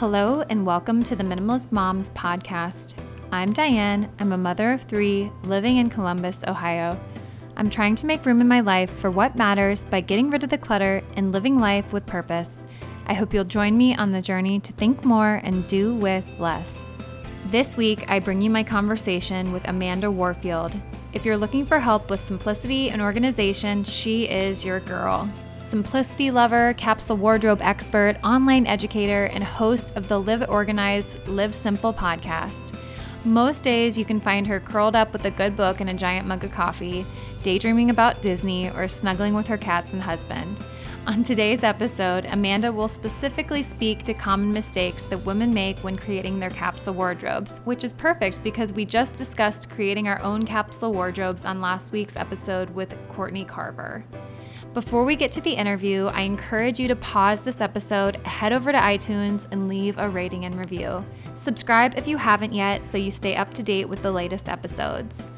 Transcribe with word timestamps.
Hello, 0.00 0.42
and 0.48 0.64
welcome 0.64 1.02
to 1.02 1.14
the 1.14 1.22
Minimalist 1.22 1.70
Moms 1.72 2.08
podcast. 2.14 2.94
I'm 3.32 3.52
Diane. 3.52 4.10
I'm 4.18 4.32
a 4.32 4.38
mother 4.38 4.72
of 4.72 4.80
three 4.84 5.30
living 5.44 5.76
in 5.76 5.90
Columbus, 5.90 6.42
Ohio. 6.48 6.98
I'm 7.58 7.68
trying 7.68 7.96
to 7.96 8.06
make 8.06 8.24
room 8.24 8.40
in 8.40 8.48
my 8.48 8.60
life 8.60 8.90
for 8.90 9.10
what 9.10 9.36
matters 9.36 9.84
by 9.84 10.00
getting 10.00 10.30
rid 10.30 10.42
of 10.42 10.48
the 10.48 10.56
clutter 10.56 11.02
and 11.16 11.32
living 11.32 11.58
life 11.58 11.92
with 11.92 12.06
purpose. 12.06 12.50
I 13.08 13.12
hope 13.12 13.34
you'll 13.34 13.44
join 13.44 13.76
me 13.76 13.94
on 13.94 14.10
the 14.10 14.22
journey 14.22 14.58
to 14.60 14.72
think 14.72 15.04
more 15.04 15.42
and 15.44 15.68
do 15.68 15.94
with 15.96 16.24
less. 16.38 16.88
This 17.48 17.76
week, 17.76 18.10
I 18.10 18.20
bring 18.20 18.40
you 18.40 18.48
my 18.48 18.64
conversation 18.64 19.52
with 19.52 19.68
Amanda 19.68 20.10
Warfield. 20.10 20.74
If 21.12 21.26
you're 21.26 21.36
looking 21.36 21.66
for 21.66 21.78
help 21.78 22.08
with 22.08 22.26
simplicity 22.26 22.88
and 22.88 23.02
organization, 23.02 23.84
she 23.84 24.24
is 24.24 24.64
your 24.64 24.80
girl 24.80 25.28
simplicity 25.70 26.32
lover, 26.32 26.74
capsule 26.74 27.16
wardrobe 27.16 27.60
expert, 27.62 28.16
online 28.24 28.66
educator, 28.66 29.26
and 29.26 29.44
host 29.44 29.96
of 29.96 30.08
the 30.08 30.20
Live 30.20 30.50
Organized, 30.50 31.28
Live 31.28 31.54
Simple 31.54 31.94
podcast. 31.94 32.76
Most 33.24 33.62
days 33.62 33.96
you 33.96 34.04
can 34.04 34.18
find 34.18 34.48
her 34.48 34.58
curled 34.58 34.96
up 34.96 35.12
with 35.12 35.24
a 35.26 35.30
good 35.30 35.56
book 35.56 35.80
and 35.80 35.88
a 35.88 35.94
giant 35.94 36.26
mug 36.26 36.42
of 36.42 36.50
coffee, 36.50 37.06
daydreaming 37.44 37.90
about 37.90 38.20
Disney, 38.20 38.68
or 38.70 38.88
snuggling 38.88 39.32
with 39.32 39.46
her 39.46 39.56
cats 39.56 39.92
and 39.92 40.02
husband. 40.02 40.56
On 41.06 41.22
today's 41.22 41.62
episode, 41.62 42.26
Amanda 42.26 42.72
will 42.72 42.88
specifically 42.88 43.62
speak 43.62 44.02
to 44.02 44.12
common 44.12 44.50
mistakes 44.50 45.04
that 45.04 45.24
women 45.24 45.54
make 45.54 45.78
when 45.78 45.96
creating 45.96 46.40
their 46.40 46.50
capsule 46.50 46.94
wardrobes, 46.94 47.58
which 47.58 47.84
is 47.84 47.94
perfect 47.94 48.42
because 48.42 48.72
we 48.72 48.84
just 48.84 49.14
discussed 49.14 49.70
creating 49.70 50.08
our 50.08 50.20
own 50.22 50.44
capsule 50.44 50.92
wardrobes 50.92 51.44
on 51.44 51.60
last 51.60 51.92
week's 51.92 52.16
episode 52.16 52.70
with 52.70 52.96
Courtney 53.08 53.44
Carver. 53.44 54.04
Before 54.72 55.04
we 55.04 55.16
get 55.16 55.32
to 55.32 55.40
the 55.40 55.50
interview, 55.50 56.06
I 56.06 56.20
encourage 56.20 56.78
you 56.78 56.86
to 56.86 56.94
pause 56.94 57.40
this 57.40 57.60
episode, 57.60 58.16
head 58.18 58.52
over 58.52 58.70
to 58.70 58.78
iTunes, 58.78 59.48
and 59.50 59.68
leave 59.68 59.98
a 59.98 60.08
rating 60.08 60.44
and 60.44 60.54
review. 60.54 61.04
Subscribe 61.34 61.98
if 61.98 62.06
you 62.06 62.16
haven't 62.16 62.52
yet 62.52 62.84
so 62.84 62.96
you 62.96 63.10
stay 63.10 63.34
up 63.34 63.52
to 63.54 63.64
date 63.64 63.88
with 63.88 64.00
the 64.00 64.12
latest 64.12 64.48
episodes. 64.48 65.28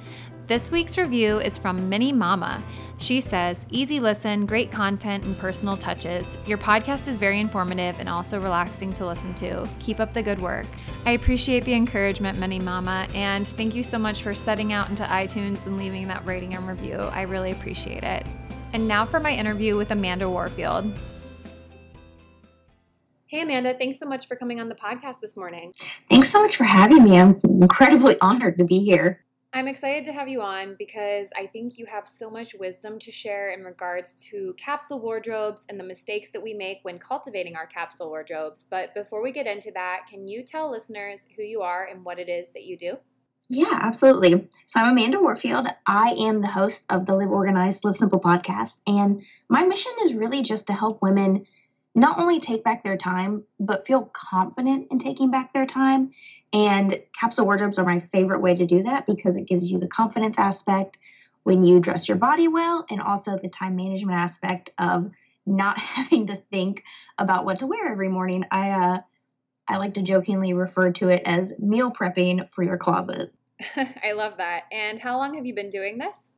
This 0.48 0.70
week's 0.70 0.98
review 0.98 1.38
is 1.38 1.56
from 1.56 1.88
Minnie 1.88 2.12
Mama. 2.12 2.62
She 2.98 3.22
says, 3.22 3.64
Easy 3.70 4.00
listen, 4.00 4.44
great 4.44 4.70
content, 4.70 5.24
and 5.24 5.38
personal 5.38 5.78
touches. 5.78 6.36
Your 6.44 6.58
podcast 6.58 7.08
is 7.08 7.16
very 7.16 7.40
informative 7.40 7.98
and 8.00 8.10
also 8.10 8.38
relaxing 8.38 8.92
to 8.94 9.06
listen 9.06 9.32
to. 9.36 9.66
Keep 9.80 9.98
up 9.98 10.12
the 10.12 10.22
good 10.22 10.42
work. 10.42 10.66
I 11.06 11.12
appreciate 11.12 11.64
the 11.64 11.72
encouragement, 11.72 12.38
Minnie 12.38 12.58
Mama, 12.58 13.08
and 13.14 13.48
thank 13.48 13.74
you 13.74 13.82
so 13.82 13.98
much 13.98 14.22
for 14.22 14.34
setting 14.34 14.74
out 14.74 14.90
into 14.90 15.04
iTunes 15.04 15.64
and 15.64 15.78
leaving 15.78 16.06
that 16.08 16.26
rating 16.26 16.54
and 16.54 16.68
review. 16.68 16.98
I 16.98 17.22
really 17.22 17.52
appreciate 17.52 18.02
it. 18.02 18.28
And 18.72 18.88
now 18.88 19.04
for 19.04 19.20
my 19.20 19.32
interview 19.32 19.76
with 19.76 19.90
Amanda 19.90 20.28
Warfield. 20.28 20.98
Hey, 23.26 23.42
Amanda, 23.42 23.74
thanks 23.78 23.98
so 23.98 24.06
much 24.06 24.26
for 24.26 24.36
coming 24.36 24.60
on 24.60 24.68
the 24.68 24.74
podcast 24.74 25.20
this 25.20 25.36
morning. 25.36 25.72
Thanks 26.10 26.30
so 26.30 26.42
much 26.42 26.56
for 26.56 26.64
having 26.64 27.04
me. 27.04 27.18
I'm 27.18 27.40
incredibly 27.44 28.16
honored 28.20 28.58
to 28.58 28.64
be 28.64 28.80
here. 28.80 29.24
I'm 29.54 29.68
excited 29.68 30.06
to 30.06 30.12
have 30.12 30.28
you 30.28 30.40
on 30.40 30.76
because 30.78 31.30
I 31.36 31.46
think 31.46 31.76
you 31.76 31.84
have 31.84 32.08
so 32.08 32.30
much 32.30 32.54
wisdom 32.54 32.98
to 33.00 33.12
share 33.12 33.52
in 33.52 33.62
regards 33.62 34.14
to 34.30 34.54
capsule 34.56 35.02
wardrobes 35.02 35.66
and 35.68 35.78
the 35.78 35.84
mistakes 35.84 36.30
that 36.30 36.42
we 36.42 36.54
make 36.54 36.78
when 36.82 36.98
cultivating 36.98 37.54
our 37.54 37.66
capsule 37.66 38.08
wardrobes. 38.08 38.64
But 38.64 38.94
before 38.94 39.22
we 39.22 39.32
get 39.32 39.46
into 39.46 39.70
that, 39.72 40.06
can 40.08 40.26
you 40.26 40.42
tell 40.42 40.70
listeners 40.70 41.26
who 41.36 41.42
you 41.42 41.60
are 41.60 41.86
and 41.86 42.02
what 42.02 42.18
it 42.18 42.30
is 42.30 42.50
that 42.52 42.64
you 42.64 42.78
do? 42.78 42.96
Yeah, 43.54 43.80
absolutely. 43.82 44.48
So 44.64 44.80
I'm 44.80 44.92
Amanda 44.92 45.20
Warfield. 45.20 45.66
I 45.86 46.12
am 46.12 46.40
the 46.40 46.46
host 46.46 46.86
of 46.88 47.04
the 47.04 47.14
Live 47.14 47.28
Organized, 47.30 47.84
Live 47.84 47.98
Simple 47.98 48.18
podcast. 48.18 48.78
And 48.86 49.22
my 49.50 49.62
mission 49.62 49.92
is 50.04 50.14
really 50.14 50.40
just 50.40 50.68
to 50.68 50.72
help 50.72 51.02
women 51.02 51.44
not 51.94 52.18
only 52.18 52.40
take 52.40 52.64
back 52.64 52.82
their 52.82 52.96
time, 52.96 53.44
but 53.60 53.86
feel 53.86 54.10
confident 54.14 54.86
in 54.90 54.98
taking 54.98 55.30
back 55.30 55.52
their 55.52 55.66
time. 55.66 56.12
And 56.54 56.98
capsule 57.20 57.44
wardrobes 57.44 57.78
are 57.78 57.84
my 57.84 58.00
favorite 58.00 58.40
way 58.40 58.54
to 58.54 58.64
do 58.64 58.84
that 58.84 59.04
because 59.04 59.36
it 59.36 59.46
gives 59.46 59.70
you 59.70 59.78
the 59.78 59.86
confidence 59.86 60.38
aspect 60.38 60.96
when 61.42 61.62
you 61.62 61.78
dress 61.78 62.08
your 62.08 62.16
body 62.16 62.48
well 62.48 62.86
and 62.88 63.02
also 63.02 63.36
the 63.36 63.50
time 63.50 63.76
management 63.76 64.18
aspect 64.18 64.70
of 64.78 65.10
not 65.44 65.78
having 65.78 66.26
to 66.28 66.36
think 66.50 66.84
about 67.18 67.44
what 67.44 67.58
to 67.58 67.66
wear 67.66 67.92
every 67.92 68.08
morning. 68.08 68.46
I, 68.50 68.70
uh, 68.70 69.00
I 69.68 69.76
like 69.76 69.92
to 69.94 70.02
jokingly 70.02 70.54
refer 70.54 70.90
to 70.92 71.10
it 71.10 71.20
as 71.26 71.52
meal 71.58 71.92
prepping 71.92 72.50
for 72.50 72.62
your 72.62 72.78
closet. 72.78 73.30
I 74.04 74.12
love 74.12 74.36
that. 74.38 74.64
And 74.72 74.98
how 74.98 75.18
long 75.18 75.34
have 75.34 75.46
you 75.46 75.54
been 75.54 75.70
doing 75.70 75.98
this? 75.98 76.34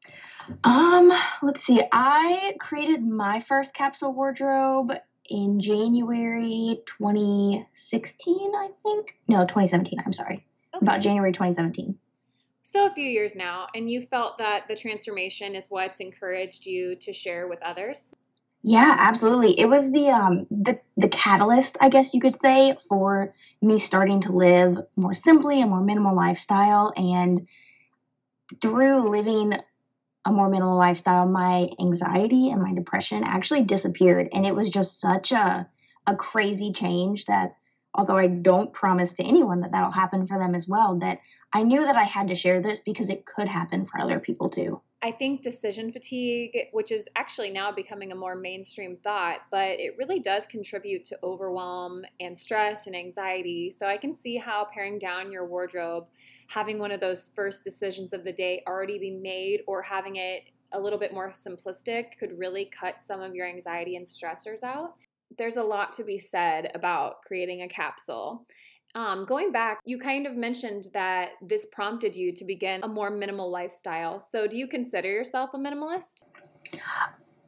Um, 0.63 1.13
let's 1.43 1.65
see. 1.65 1.83
I 1.93 2.55
created 2.61 3.07
my 3.07 3.41
first 3.41 3.75
capsule 3.75 4.13
wardrobe 4.13 4.93
in 5.29 5.61
January 5.61 6.81
2016, 6.87 8.53
I 8.55 8.69
think. 8.83 9.19
No, 9.29 9.41
2017. 9.41 10.01
I'm 10.05 10.13
sorry. 10.13 10.45
Okay. 10.75 10.85
About 10.85 11.01
January 11.01 11.33
2017. 11.33 11.97
So, 12.63 12.87
a 12.87 12.91
few 12.91 13.05
years 13.07 13.37
now, 13.37 13.67
and 13.75 13.91
you 13.91 14.01
felt 14.01 14.39
that 14.39 14.69
the 14.69 14.75
transformation 14.75 15.55
is 15.55 15.67
what's 15.69 16.01
encouraged 16.01 16.65
you 16.65 16.97
to 16.97 17.13
share 17.13 17.47
with 17.47 17.63
others? 17.63 18.15
Yeah, 18.67 18.95
absolutely. 18.99 19.61
It 19.61 19.67
was 19.69 19.91
the 19.91 20.09
um 20.09 20.47
the 20.51 20.75
the 20.97 21.09
catalyst, 21.09 21.77
I 21.81 21.91
guess 21.91 22.15
you 22.15 22.21
could 22.21 22.35
say, 22.35 22.73
for 22.89 23.29
me 23.61 23.79
starting 23.79 24.23
to 24.23 24.33
live 24.33 24.79
more 24.97 25.13
simply, 25.13 25.61
a 25.61 25.67
more 25.67 25.83
minimal 25.83 26.17
lifestyle 26.17 26.91
and 26.97 27.43
through 28.61 29.09
living 29.09 29.55
a 30.27 30.33
more 30.33 30.49
minimal 30.49 30.77
lifestyle, 30.79 31.27
my 31.27 31.69
anxiety 31.81 32.51
and 32.51 32.63
my 32.63 32.75
depression 32.75 33.25
actually 33.25 33.63
disappeared 33.63 34.29
and 34.33 34.47
it 34.47 34.55
was 34.55 34.71
just 34.71 35.01
such 35.01 35.33
a 35.33 35.67
a 36.07 36.17
crazy 36.17 36.73
change 36.73 37.27
that 37.27 37.53
although 37.95 38.17
I 38.17 38.27
don't 38.27 38.73
promise 38.73 39.13
to 39.15 39.25
anyone 39.25 39.61
that 39.61 39.73
that'll 39.73 39.91
happen 39.91 40.27
for 40.27 40.39
them 40.39 40.55
as 40.55 40.69
well, 40.69 40.99
that 40.99 41.21
I 41.53 41.63
knew 41.63 41.83
that 41.85 41.97
I 41.97 42.05
had 42.05 42.29
to 42.29 42.35
share 42.35 42.61
this 42.61 42.81
because 42.81 43.09
it 43.09 43.25
could 43.25 43.47
happen 43.47 43.87
for 43.87 44.01
other 44.01 44.19
people 44.19 44.51
too. 44.51 44.81
I 45.03 45.11
think 45.11 45.43
decision 45.43 45.91
fatigue, 45.91 46.57
which 46.73 46.91
is 46.91 47.09
actually 47.15 47.51
now 47.51 47.71
becoming 47.71 48.11
a 48.11 48.17
more 48.17 48.35
mainstream 48.35 48.97
thought, 48.97 49.41
but 49.51 49.79
it 49.79 49.97
really 49.99 50.19
does 50.19 50.47
contribute 50.47 51.05
to 51.05 51.19
overwhelm 51.23 52.05
and 52.21 52.37
stress 52.37 52.87
and 52.87 52.97
anxiety. 52.97 53.71
So 53.71 53.87
I 53.87 53.99
can 53.99 54.15
see 54.15 54.39
how 54.39 54.65
paring 54.65 54.99
down 54.99 55.31
your 55.31 55.47
wardrobe, 55.47 56.07
having 56.49 56.79
one 56.79 56.91
of 56.91 57.01
those 57.01 57.31
first 57.37 57.63
decisions 57.63 58.15
of 58.15 58.25
the 58.25 58.33
day 58.33 58.63
already 58.67 58.99
be 58.99 59.11
made, 59.11 59.61
or 59.67 59.83
having 59.83 60.17
it 60.17 60.51
a 60.73 60.81
little 60.81 60.99
bit 60.99 61.13
more 61.13 61.31
simplistic 61.33 62.19
could 62.19 62.39
really 62.39 62.65
cut 62.65 63.03
some 63.03 63.21
of 63.21 63.35
your 63.35 63.47
anxiety 63.47 63.97
and 63.97 64.07
stressors 64.07 64.65
out. 64.65 64.95
There's 65.39 65.57
a 65.57 65.63
lot 65.63 65.93
to 65.93 66.05
be 66.05 66.19
said 66.19 66.71
about 66.75 67.23
creating 67.23 67.63
a 67.63 67.69
capsule. 67.69 68.45
Um, 68.95 69.25
going 69.25 69.51
back, 69.51 69.81
you 69.85 69.99
kind 69.99 70.27
of 70.27 70.37
mentioned 70.37 70.87
that 70.95 71.31
this 71.43 71.67
prompted 71.73 72.15
you 72.15 72.33
to 72.33 72.45
begin 72.45 72.85
a 72.85 72.89
more 72.89 73.11
minimal 73.11 73.51
lifestyle. 73.51 74.21
So, 74.21 74.47
do 74.47 74.57
you 74.57 74.69
consider 74.69 75.09
yourself 75.09 75.51
a 75.53 75.59
minimalist? 75.59 76.23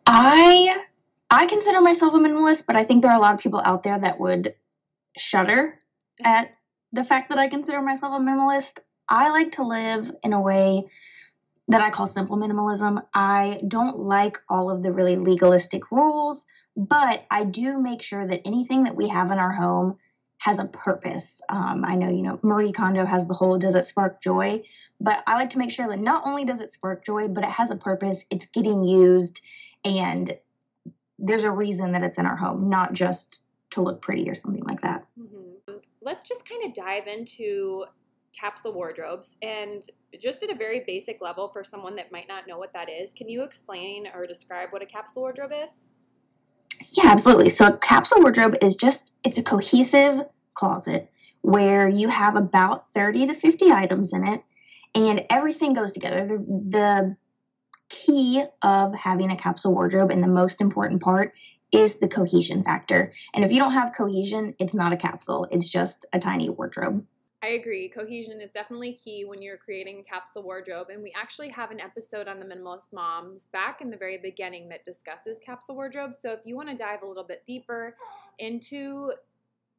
I 0.06 0.84
I 1.30 1.46
consider 1.46 1.80
myself 1.80 2.14
a 2.14 2.18
minimalist, 2.18 2.64
but 2.66 2.76
I 2.76 2.84
think 2.84 3.02
there 3.02 3.12
are 3.12 3.16
a 3.16 3.20
lot 3.20 3.34
of 3.34 3.40
people 3.40 3.62
out 3.64 3.82
there 3.82 3.98
that 3.98 4.18
would 4.18 4.54
shudder 5.16 5.78
at 6.24 6.50
the 6.92 7.04
fact 7.04 7.28
that 7.28 7.38
I 7.38 7.48
consider 7.48 7.82
myself 7.82 8.14
a 8.14 8.22
minimalist. 8.22 8.78
I 9.08 9.30
like 9.30 9.52
to 9.52 9.62
live 9.62 10.10
in 10.22 10.32
a 10.32 10.40
way 10.40 10.84
that 11.68 11.80
I 11.80 11.90
call 11.90 12.06
simple 12.06 12.36
minimalism. 12.36 13.02
I 13.14 13.60
don't 13.66 13.98
like 13.98 14.38
all 14.48 14.70
of 14.70 14.82
the 14.82 14.92
really 14.92 15.16
legalistic 15.16 15.90
rules, 15.90 16.46
but 16.76 17.24
I 17.30 17.44
do 17.44 17.78
make 17.78 18.02
sure 18.02 18.26
that 18.26 18.42
anything 18.44 18.84
that 18.84 18.94
we 18.94 19.08
have 19.08 19.30
in 19.30 19.38
our 19.38 19.52
home 19.52 19.98
has 20.38 20.58
a 20.58 20.66
purpose. 20.66 21.40
Um, 21.48 21.84
I 21.84 21.94
know, 21.94 22.10
you 22.10 22.22
know, 22.22 22.38
Marie 22.42 22.72
Kondo 22.72 23.06
has 23.06 23.26
the 23.26 23.34
whole 23.34 23.58
does 23.58 23.74
it 23.74 23.86
spark 23.86 24.20
joy? 24.20 24.62
But 25.00 25.22
I 25.26 25.34
like 25.34 25.50
to 25.50 25.58
make 25.58 25.70
sure 25.70 25.88
that 25.88 25.98
not 25.98 26.22
only 26.26 26.44
does 26.44 26.60
it 26.60 26.70
spark 26.70 27.04
joy, 27.04 27.28
but 27.28 27.44
it 27.44 27.50
has 27.50 27.70
a 27.70 27.76
purpose, 27.76 28.24
it's 28.30 28.46
getting 28.46 28.84
used, 28.84 29.40
and 29.84 30.36
there's 31.18 31.44
a 31.44 31.50
reason 31.50 31.92
that 31.92 32.02
it's 32.02 32.18
in 32.18 32.26
our 32.26 32.36
home, 32.36 32.68
not 32.68 32.92
just 32.92 33.40
to 33.70 33.80
look 33.80 34.02
pretty 34.02 34.28
or 34.28 34.34
something 34.34 34.64
like 34.64 34.82
that. 34.82 35.06
Mm-hmm. 35.18 35.76
Let's 36.02 36.28
just 36.28 36.48
kind 36.48 36.64
of 36.64 36.74
dive 36.74 37.06
into 37.06 37.86
capsule 38.38 38.74
wardrobes 38.74 39.36
and 39.40 39.82
just 40.20 40.42
at 40.42 40.50
a 40.50 40.54
very 40.54 40.84
basic 40.86 41.22
level 41.22 41.48
for 41.48 41.64
someone 41.64 41.96
that 41.96 42.12
might 42.12 42.28
not 42.28 42.46
know 42.46 42.58
what 42.58 42.70
that 42.74 42.90
is 42.90 43.14
can 43.14 43.30
you 43.30 43.42
explain 43.42 44.06
or 44.14 44.26
describe 44.26 44.70
what 44.72 44.82
a 44.82 44.86
capsule 44.86 45.22
wardrobe 45.22 45.52
is 45.54 45.86
yeah 46.92 47.06
absolutely 47.06 47.50
so 47.50 47.66
a 47.66 47.76
capsule 47.78 48.20
wardrobe 48.20 48.56
is 48.60 48.76
just 48.76 49.12
it's 49.24 49.38
a 49.38 49.42
cohesive 49.42 50.22
closet 50.54 51.10
where 51.42 51.88
you 51.88 52.08
have 52.08 52.34
about 52.34 52.90
30 52.90 53.28
to 53.28 53.34
50 53.34 53.70
items 53.70 54.12
in 54.12 54.26
it 54.26 54.42
and 54.96 55.24
everything 55.30 55.74
goes 55.74 55.92
together. 55.92 56.26
The, 56.26 56.38
the 56.70 57.16
key 57.88 58.42
of 58.62 58.94
having 58.94 59.30
a 59.30 59.36
capsule 59.36 59.72
wardrobe 59.72 60.10
and 60.10 60.24
the 60.24 60.28
most 60.28 60.60
important 60.60 61.02
part 61.02 61.34
is 61.70 61.96
the 61.96 62.08
cohesion 62.08 62.64
factor. 62.64 63.12
And 63.34 63.44
if 63.44 63.52
you 63.52 63.58
don't 63.58 63.74
have 63.74 63.94
cohesion, 63.96 64.54
it's 64.58 64.74
not 64.74 64.92
a 64.92 64.96
capsule, 64.96 65.46
it's 65.50 65.68
just 65.68 66.06
a 66.12 66.18
tiny 66.18 66.48
wardrobe. 66.48 67.04
I 67.46 67.50
agree. 67.50 67.88
Cohesion 67.88 68.40
is 68.40 68.50
definitely 68.50 68.94
key 68.94 69.24
when 69.24 69.40
you're 69.40 69.56
creating 69.56 70.00
a 70.00 70.02
capsule 70.02 70.42
wardrobe. 70.42 70.88
And 70.90 71.00
we 71.00 71.12
actually 71.16 71.48
have 71.50 71.70
an 71.70 71.80
episode 71.80 72.26
on 72.26 72.40
the 72.40 72.44
Minimalist 72.44 72.92
Moms 72.92 73.46
back 73.46 73.80
in 73.80 73.88
the 73.88 73.96
very 73.96 74.18
beginning 74.18 74.68
that 74.70 74.84
discusses 74.84 75.38
capsule 75.38 75.76
wardrobes. 75.76 76.18
So 76.18 76.32
if 76.32 76.40
you 76.44 76.56
want 76.56 76.70
to 76.70 76.74
dive 76.74 77.02
a 77.02 77.06
little 77.06 77.22
bit 77.22 77.44
deeper 77.46 77.94
into 78.40 79.12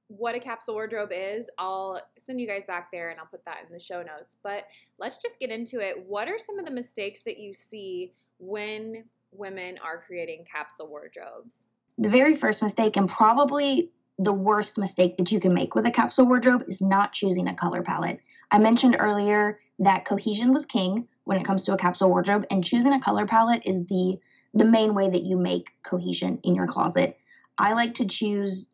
what 0.08 0.34
a 0.34 0.40
capsule 0.40 0.76
wardrobe 0.76 1.10
is, 1.12 1.50
I'll 1.58 2.02
send 2.18 2.40
you 2.40 2.48
guys 2.48 2.64
back 2.64 2.90
there 2.90 3.10
and 3.10 3.20
I'll 3.20 3.26
put 3.26 3.44
that 3.44 3.58
in 3.68 3.74
the 3.74 3.80
show 3.80 4.02
notes. 4.02 4.38
But 4.44 4.64
let's 4.98 5.18
just 5.18 5.38
get 5.38 5.50
into 5.50 5.82
it. 5.82 6.06
What 6.08 6.30
are 6.30 6.40
some 6.40 6.60
of 6.60 6.64
the 6.64 6.72
mistakes 6.72 7.24
that 7.24 7.38
you 7.38 7.52
see 7.52 8.14
when 8.40 9.04
women 9.34 9.78
are 9.84 10.02
creating 10.08 10.46
capsule 10.50 10.88
wardrobes? 10.88 11.68
The 11.98 12.08
very 12.08 12.38
first 12.38 12.64
mistake, 12.64 12.96
and 12.96 13.10
probably 13.10 13.92
the 14.20 14.34
worst 14.34 14.78
mistake 14.78 15.18
that 15.18 15.32
you 15.32 15.40
can 15.40 15.54
make 15.54 15.76
with 15.76 15.86
a 15.86 15.92
capsule 15.92 16.26
wardrobe, 16.26 16.64
is 16.68 16.82
not 16.82 17.14
choosing 17.14 17.48
a 17.48 17.56
color 17.56 17.84
palette. 17.84 18.20
I 18.52 18.60
mentioned 18.60 18.96
earlier 19.00 19.60
that 19.80 20.06
cohesion 20.06 20.54
was 20.54 20.66
king 20.66 21.08
when 21.26 21.38
it 21.38 21.46
comes 21.46 21.64
to 21.64 21.74
a 21.74 21.78
capsule 21.78 22.10
wardrobe, 22.10 22.46
and 22.50 22.64
choosing 22.64 22.94
a 22.94 23.02
color 23.02 23.28
palette 23.28 23.62
is 23.66 23.86
the 23.86 24.20
the 24.54 24.66
main 24.66 24.96
way 24.96 25.10
that 25.10 25.24
you 25.24 25.38
make 25.38 25.70
cohesion 25.84 26.40
in 26.44 26.56
your 26.56 26.68
closet. 26.68 27.18
I 27.58 27.74
like 27.74 27.96
to 27.96 28.06
choose 28.06 28.70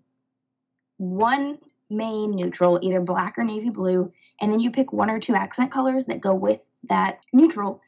one 0.97 1.57
main 1.89 2.31
neutral, 2.31 2.79
either 2.81 3.01
black 3.01 3.37
or 3.37 3.43
navy 3.43 3.69
blue, 3.69 4.11
and 4.39 4.51
then 4.51 4.59
you 4.59 4.71
pick 4.71 4.93
one 4.93 5.09
or 5.09 5.19
two 5.19 5.35
accent 5.35 5.71
colors 5.71 6.05
that 6.05 6.21
go 6.21 6.33
with 6.33 6.59
that 6.89 7.19
neutral, 7.33 7.81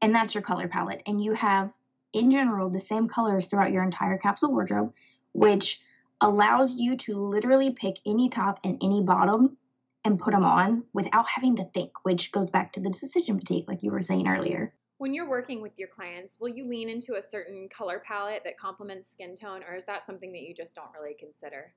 and 0.00 0.14
that's 0.14 0.34
your 0.34 0.42
color 0.42 0.68
palette. 0.68 1.02
And 1.06 1.22
you 1.22 1.32
have, 1.34 1.70
in 2.12 2.30
general, 2.30 2.70
the 2.70 2.80
same 2.80 3.08
colors 3.08 3.46
throughout 3.46 3.72
your 3.72 3.82
entire 3.82 4.18
capsule 4.18 4.52
wardrobe, 4.52 4.92
which 5.32 5.80
allows 6.22 6.72
you 6.72 6.96
to 6.96 7.14
literally 7.16 7.70
pick 7.70 7.96
any 8.06 8.30
top 8.30 8.60
and 8.64 8.78
any 8.82 9.02
bottom 9.02 9.58
and 10.04 10.18
put 10.18 10.32
them 10.32 10.44
on 10.44 10.84
without 10.92 11.26
having 11.28 11.56
to 11.56 11.64
think, 11.74 11.90
which 12.04 12.32
goes 12.32 12.50
back 12.50 12.72
to 12.72 12.80
the 12.80 12.90
decision 12.90 13.38
fatigue, 13.38 13.64
like 13.68 13.82
you 13.82 13.90
were 13.90 14.02
saying 14.02 14.26
earlier. 14.26 14.72
When 14.98 15.12
you're 15.14 15.28
working 15.28 15.60
with 15.60 15.72
your 15.76 15.88
clients, 15.88 16.36
will 16.40 16.48
you 16.48 16.66
lean 16.66 16.88
into 16.88 17.14
a 17.14 17.22
certain 17.22 17.68
color 17.68 18.02
palette 18.06 18.42
that 18.44 18.56
complements 18.56 19.10
skin 19.10 19.34
tone, 19.34 19.62
or 19.68 19.74
is 19.74 19.84
that 19.84 20.06
something 20.06 20.32
that 20.32 20.42
you 20.42 20.54
just 20.54 20.74
don't 20.74 20.92
really 20.98 21.16
consider? 21.18 21.74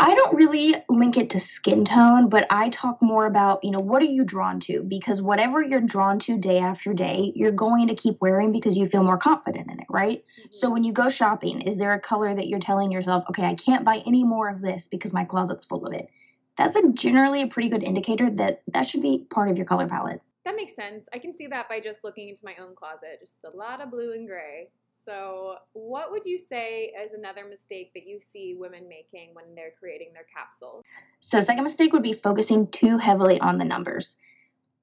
I 0.00 0.14
don't 0.14 0.36
really 0.36 0.76
link 0.88 1.16
it 1.16 1.30
to 1.30 1.40
skin 1.40 1.84
tone, 1.84 2.28
but 2.28 2.46
I 2.50 2.68
talk 2.68 3.02
more 3.02 3.26
about, 3.26 3.64
you 3.64 3.72
know, 3.72 3.80
what 3.80 4.00
are 4.00 4.06
you 4.06 4.22
drawn 4.22 4.60
to? 4.60 4.82
Because 4.82 5.20
whatever 5.20 5.60
you're 5.60 5.80
drawn 5.80 6.20
to 6.20 6.38
day 6.38 6.58
after 6.58 6.94
day, 6.94 7.32
you're 7.34 7.50
going 7.50 7.88
to 7.88 7.96
keep 7.96 8.20
wearing 8.20 8.52
because 8.52 8.76
you 8.76 8.86
feel 8.86 9.02
more 9.02 9.18
confident 9.18 9.68
in 9.68 9.80
it, 9.80 9.86
right? 9.90 10.18
Mm-hmm. 10.18 10.48
So 10.52 10.70
when 10.70 10.84
you 10.84 10.92
go 10.92 11.08
shopping, 11.08 11.62
is 11.62 11.76
there 11.78 11.92
a 11.94 12.00
color 12.00 12.32
that 12.32 12.46
you're 12.46 12.60
telling 12.60 12.92
yourself, 12.92 13.24
okay, 13.30 13.44
I 13.44 13.56
can't 13.56 13.84
buy 13.84 14.02
any 14.06 14.22
more 14.22 14.48
of 14.48 14.62
this 14.62 14.86
because 14.86 15.12
my 15.12 15.24
closet's 15.24 15.64
full 15.64 15.84
of 15.84 15.92
it? 15.92 16.08
That's 16.56 16.76
a 16.76 16.92
generally 16.92 17.42
a 17.42 17.48
pretty 17.48 17.68
good 17.68 17.82
indicator 17.82 18.30
that 18.30 18.62
that 18.68 18.88
should 18.88 19.02
be 19.02 19.26
part 19.30 19.50
of 19.50 19.56
your 19.56 19.66
color 19.66 19.88
palette. 19.88 20.20
That 20.44 20.54
makes 20.54 20.74
sense. 20.74 21.08
I 21.12 21.18
can 21.18 21.34
see 21.34 21.48
that 21.48 21.68
by 21.68 21.80
just 21.80 22.04
looking 22.04 22.28
into 22.28 22.44
my 22.44 22.54
own 22.60 22.74
closet, 22.74 23.18
just 23.20 23.44
a 23.44 23.56
lot 23.56 23.80
of 23.80 23.90
blue 23.90 24.12
and 24.12 24.28
gray. 24.28 24.70
So, 25.04 25.56
what 25.72 26.10
would 26.10 26.24
you 26.24 26.38
say 26.38 26.92
is 27.02 27.12
another 27.12 27.44
mistake 27.48 27.92
that 27.94 28.06
you 28.06 28.18
see 28.20 28.56
women 28.58 28.88
making 28.88 29.30
when 29.32 29.54
they're 29.54 29.72
creating 29.78 30.12
their 30.12 30.26
capsule? 30.34 30.82
So, 31.20 31.40
second 31.40 31.64
mistake 31.64 31.92
would 31.92 32.02
be 32.02 32.14
focusing 32.14 32.66
too 32.68 32.98
heavily 32.98 33.40
on 33.40 33.58
the 33.58 33.64
numbers. 33.64 34.16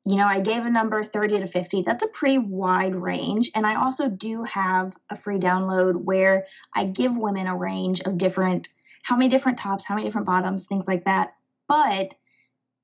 You 0.05 0.17
know, 0.17 0.25
I 0.25 0.39
gave 0.39 0.65
a 0.65 0.69
number 0.69 1.03
30 1.03 1.39
to 1.39 1.47
50. 1.47 1.81
That's 1.81 2.03
a 2.03 2.07
pretty 2.07 2.37
wide 2.37 2.95
range. 2.95 3.51
And 3.55 3.65
I 3.65 3.75
also 3.75 4.07
do 4.07 4.43
have 4.43 4.95
a 5.09 5.17
free 5.17 5.39
download 5.39 5.95
where 5.95 6.45
I 6.73 6.85
give 6.85 7.17
women 7.17 7.47
a 7.47 7.55
range 7.55 8.01
of 8.01 8.17
different, 8.17 8.67
how 9.03 9.15
many 9.17 9.29
different 9.29 9.57
tops, 9.57 9.83
how 9.83 9.95
many 9.95 10.07
different 10.07 10.27
bottoms, 10.27 10.65
things 10.65 10.87
like 10.87 11.05
that. 11.05 11.33
But 11.67 12.13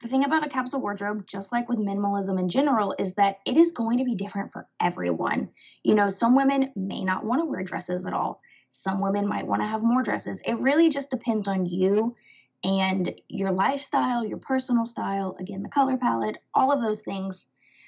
the 0.02 0.08
thing 0.08 0.24
about 0.24 0.46
a 0.46 0.50
capsule 0.50 0.82
wardrobe, 0.82 1.28
just 1.28 1.52
like 1.52 1.70
with 1.70 1.78
minimalism 1.78 2.40
in 2.40 2.50
general, 2.50 2.96
is 2.98 3.14
that 3.16 3.38
it 3.46 3.56
is 3.56 3.72
going 3.72 4.00
to 4.00 4.04
be 4.04 4.16
different 4.16 4.52
for 4.52 4.68
everyone. 4.80 5.50
You 5.84 5.94
know, 5.94 6.10
some 6.10 6.36
women 6.36 6.72
may 6.76 7.04
not 7.04 7.24
want 7.24 7.42
to 7.42 7.46
wear 7.46 7.64
dresses 7.64 8.06
at 8.06 8.14
all, 8.14 8.42
some 8.72 9.00
women 9.00 9.28
might 9.28 9.46
want 9.46 9.62
to 9.62 9.68
have 9.68 9.84
more 9.84 10.02
dresses. 10.02 10.42
It 10.46 10.58
really 10.60 10.90
just 10.90 11.12
depends 11.12 11.48
on 11.48 11.66
you 11.66 12.16
and 12.64 13.14
your 13.28 13.52
lifestyle, 13.52 14.26
your 14.26 14.38
personal 14.38 14.86
style, 14.86 15.36
again, 15.40 15.62
the 15.62 15.70
color 15.70 15.98
palette, 15.98 16.38
all 16.54 16.72
of 16.72 16.82
those 16.82 17.02
things. 17.02 17.46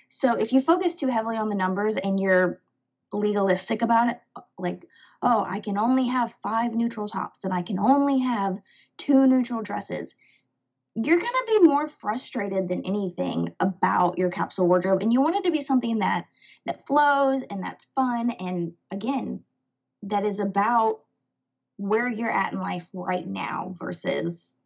So 0.10 0.36
if 0.36 0.52
you 0.52 0.62
focus 0.62 0.96
too 0.96 1.08
heavily 1.08 1.38
on 1.38 1.50
the 1.50 1.56
numbers 1.56 1.98
and 1.98 2.20
you're 2.20 2.62
legalistic 3.12 3.82
about 3.82 4.10
it, 4.10 4.20
like, 4.58 4.86
oh, 5.22 5.46
I 5.48 5.60
can 5.60 5.78
only 5.78 6.08
have 6.08 6.34
five 6.44 6.74
neutral 6.74 7.08
tops 7.08 7.44
and 7.44 7.54
I 7.54 7.62
can 7.62 7.80
only 7.80 8.20
have 8.20 8.60
two 8.98 9.26
neutral 9.26 9.62
dresses 9.62 10.16
you're 10.96 11.20
going 11.20 11.32
to 11.32 11.60
be 11.60 11.68
more 11.68 11.88
frustrated 11.88 12.68
than 12.68 12.86
anything 12.86 13.52
about 13.60 14.18
your 14.18 14.30
capsule 14.30 14.68
wardrobe 14.68 15.02
and 15.02 15.12
you 15.12 15.22
want 15.22 15.36
it 15.36 15.44
to 15.44 15.52
be 15.52 15.62
something 15.62 16.00
that 16.00 16.26
that 16.66 16.86
flows 16.86 17.42
and 17.50 17.64
that's 17.64 17.88
fun 17.96 18.30
and 18.32 18.74
again 18.92 19.42
that 20.04 20.26
is 20.26 20.40
about 20.40 21.00
where 21.78 22.08
you're 22.08 22.32
at 22.32 22.54
in 22.54 22.60
life 22.60 22.88
right 22.94 23.28
now 23.28 23.76
versus 23.80 24.58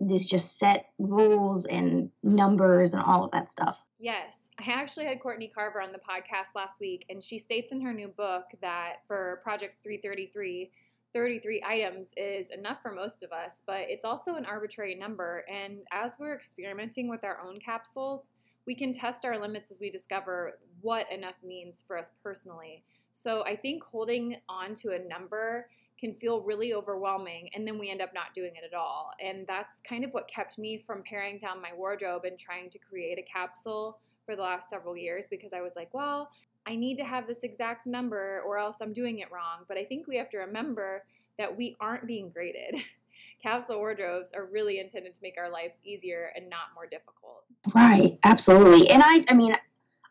these 0.00 0.26
just 0.26 0.58
set 0.58 0.86
rules 0.98 1.64
and 1.66 2.10
numbers 2.22 2.92
and 2.92 3.02
all 3.02 3.24
of 3.24 3.30
that 3.30 3.50
stuff. 3.50 3.78
Yes. 3.98 4.38
I 4.58 4.72
actually 4.72 5.06
had 5.06 5.20
Courtney 5.20 5.50
Carver 5.54 5.80
on 5.80 5.92
the 5.92 5.98
podcast 5.98 6.56
last 6.56 6.80
week, 6.80 7.04
and 7.08 7.22
she 7.22 7.38
states 7.38 7.72
in 7.72 7.80
her 7.80 7.92
new 7.92 8.08
book 8.08 8.46
that 8.60 8.96
for 9.06 9.40
Project 9.44 9.76
333, 9.84 10.70
33 11.14 11.62
items 11.66 12.12
is 12.16 12.50
enough 12.50 12.78
for 12.82 12.92
most 12.92 13.22
of 13.22 13.32
us, 13.32 13.62
but 13.66 13.82
it's 13.88 14.04
also 14.04 14.36
an 14.36 14.46
arbitrary 14.46 14.94
number. 14.94 15.44
And 15.50 15.80
as 15.92 16.16
we're 16.18 16.34
experimenting 16.34 17.08
with 17.08 17.24
our 17.24 17.38
own 17.46 17.58
capsules, 17.60 18.30
we 18.66 18.74
can 18.74 18.92
test 18.92 19.24
our 19.24 19.38
limits 19.40 19.70
as 19.70 19.78
we 19.80 19.90
discover 19.90 20.58
what 20.80 21.10
enough 21.12 21.34
means 21.44 21.84
for 21.86 21.98
us 21.98 22.10
personally. 22.22 22.84
So 23.12 23.44
I 23.44 23.56
think 23.56 23.82
holding 23.82 24.36
on 24.48 24.74
to 24.76 24.92
a 24.92 24.98
number 24.98 25.68
can 25.98 26.14
feel 26.14 26.42
really 26.42 26.74
overwhelming 26.74 27.48
and 27.54 27.66
then 27.66 27.78
we 27.78 27.90
end 27.90 28.00
up 28.00 28.12
not 28.14 28.34
doing 28.34 28.52
it 28.56 28.64
at 28.64 28.76
all. 28.76 29.10
And 29.22 29.46
that's 29.46 29.80
kind 29.80 30.04
of 30.04 30.10
what 30.12 30.28
kept 30.28 30.58
me 30.58 30.78
from 30.78 31.02
paring 31.02 31.38
down 31.38 31.60
my 31.62 31.72
wardrobe 31.76 32.24
and 32.24 32.38
trying 32.38 32.70
to 32.70 32.78
create 32.78 33.18
a 33.18 33.22
capsule 33.22 34.00
for 34.24 34.36
the 34.36 34.42
last 34.42 34.68
several 34.68 34.96
years 34.96 35.26
because 35.30 35.52
I 35.52 35.60
was 35.60 35.72
like, 35.76 35.92
well, 35.92 36.30
I 36.66 36.76
need 36.76 36.96
to 36.98 37.04
have 37.04 37.26
this 37.26 37.42
exact 37.42 37.86
number 37.86 38.42
or 38.46 38.58
else 38.58 38.76
I'm 38.80 38.92
doing 38.92 39.18
it 39.18 39.32
wrong. 39.32 39.64
But 39.68 39.78
I 39.78 39.84
think 39.84 40.06
we 40.06 40.16
have 40.16 40.30
to 40.30 40.38
remember 40.38 41.04
that 41.38 41.56
we 41.56 41.76
aren't 41.80 42.06
being 42.06 42.30
graded. 42.30 42.76
Capsule 43.42 43.78
wardrobes 43.78 44.32
are 44.32 44.46
really 44.46 44.78
intended 44.78 45.12
to 45.14 45.18
make 45.22 45.34
our 45.36 45.50
lives 45.50 45.78
easier 45.84 46.32
and 46.36 46.48
not 46.48 46.66
more 46.74 46.86
difficult. 46.86 47.44
Right, 47.74 48.18
absolutely. 48.22 48.88
And 48.90 49.02
I 49.04 49.24
I 49.28 49.34
mean, 49.34 49.56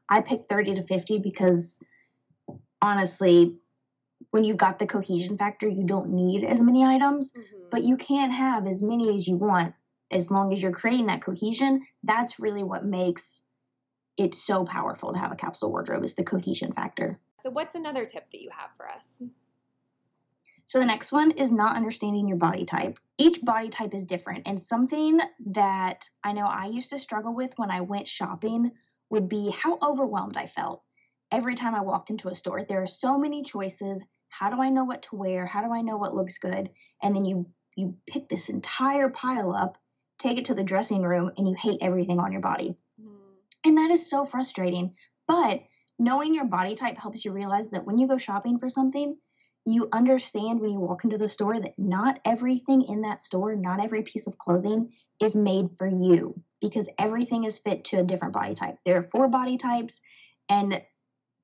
I 0.10 0.20
picked 0.20 0.50
30 0.50 0.76
to 0.76 0.84
50 0.84 1.20
because 1.20 1.80
honestly, 2.82 3.56
when 4.32 4.44
you've 4.44 4.58
got 4.58 4.80
the 4.80 4.86
cohesion 4.86 5.38
factor, 5.38 5.68
you 5.68 5.86
don't 5.86 6.10
need 6.10 6.44
as 6.44 6.60
many 6.60 6.84
items, 6.84 7.32
mm-hmm. 7.32 7.70
but 7.72 7.84
you 7.84 7.96
can 7.96 8.32
have 8.32 8.68
as 8.68 8.82
many 8.82 9.16
as 9.16 9.28
you 9.28 9.38
want 9.38 9.74
as 10.12 10.30
long 10.30 10.52
as 10.52 10.62
you're 10.62 10.72
creating 10.72 11.06
that 11.08 11.24
cohesion. 11.24 11.86
That's 12.04 12.40
really 12.40 12.64
what 12.64 12.86
makes 12.86 13.44
it's 14.22 14.38
so 14.38 14.64
powerful 14.64 15.12
to 15.12 15.20
have 15.20 15.32
a 15.32 15.36
capsule 15.36 15.72
wardrobe 15.72 16.04
is 16.04 16.14
the 16.14 16.24
cohesion 16.24 16.72
factor. 16.74 17.20
So 17.42 17.50
what's 17.50 17.74
another 17.74 18.06
tip 18.06 18.30
that 18.32 18.42
you 18.42 18.52
have 18.56 18.70
for 18.78 18.88
us? 18.88 19.20
So 20.68 20.78
the 20.78 20.86
next 20.86 21.12
one 21.12 21.32
is 21.32 21.52
not 21.52 21.76
understanding 21.76 22.28
your 22.28 22.38
body 22.38 22.64
type. 22.64 23.00
Each 23.18 23.42
body 23.42 23.70
type 23.70 23.96
is 23.96 24.06
different 24.06 24.44
and 24.46 24.62
something 24.62 25.20
that 25.48 26.08
I 26.24 26.34
know 26.34 26.46
I 26.46 26.68
used 26.68 26.92
to 26.92 27.00
struggle 27.00 27.34
with 27.34 27.52
when 27.56 27.72
I 27.72 27.82
went 27.82 28.08
shopping 28.08 28.72
would 29.10 29.28
be 29.28 29.50
how 29.50 29.80
overwhelmed 29.82 30.38
I 30.38 30.46
felt. 30.46 30.84
Every 31.32 31.56
time 31.56 31.74
I 31.74 31.82
walked 31.82 32.12
into 32.12 32.30
a 32.30 32.36
store, 32.36 32.64
there 32.64 32.84
are 32.84 32.88
so 32.88 33.18
many 33.18 33.42
choices. 33.42 34.04
How 34.30 34.52
do 34.52 34.62
I 34.62 34.70
know 34.70 34.84
what 34.86 35.02
to 35.04 35.16
wear? 35.16 35.48
How 35.48 35.64
do 35.64 35.74
I 35.74 35.82
know 35.82 35.98
what 35.98 36.14
looks 36.14 36.38
good? 36.38 36.70
And 37.02 37.16
then 37.16 37.26
you 37.26 37.48
you 37.76 37.96
pick 38.06 38.30
this 38.30 38.50
entire 38.50 39.10
pile 39.10 39.52
up, 39.52 39.80
take 40.20 40.38
it 40.38 40.46
to 40.46 40.54
the 40.54 40.64
dressing 40.64 41.02
room 41.02 41.32
and 41.38 41.50
you 41.50 41.56
hate 41.56 41.80
everything 41.82 42.20
on 42.20 42.32
your 42.32 42.42
body. 42.42 42.78
And 43.64 43.78
that 43.78 43.92
is 43.92 44.10
so 44.10 44.26
frustrating. 44.26 44.94
But 45.28 45.62
knowing 46.00 46.34
your 46.34 46.46
body 46.46 46.76
type 46.76 46.98
helps 46.98 47.24
you 47.24 47.32
realize 47.32 47.70
that 47.70 47.86
when 47.86 47.98
you 47.98 48.08
go 48.08 48.18
shopping 48.18 48.58
for 48.60 48.70
something, 48.70 49.18
you 49.66 49.88
understand 49.94 50.60
when 50.60 50.72
you 50.72 50.80
walk 50.80 51.04
into 51.04 51.18
the 51.18 51.30
store 51.30 51.60
that 51.60 51.78
not 51.78 52.20
everything 52.26 52.84
in 52.84 53.02
that 53.02 53.22
store, 53.22 53.56
not 53.56 53.84
every 53.84 54.02
piece 54.02 54.26
of 54.26 54.38
clothing 54.38 54.92
is 55.22 55.36
made 55.36 55.70
for 55.78 55.88
you 55.88 56.42
because 56.60 56.90
everything 56.98 57.44
is 57.44 57.60
fit 57.60 57.84
to 57.86 57.98
a 58.00 58.04
different 58.04 58.34
body 58.34 58.56
type. 58.56 58.78
There 58.86 58.98
are 58.98 59.10
four 59.12 59.28
body 59.28 59.58
types, 59.58 60.00
and 60.50 60.82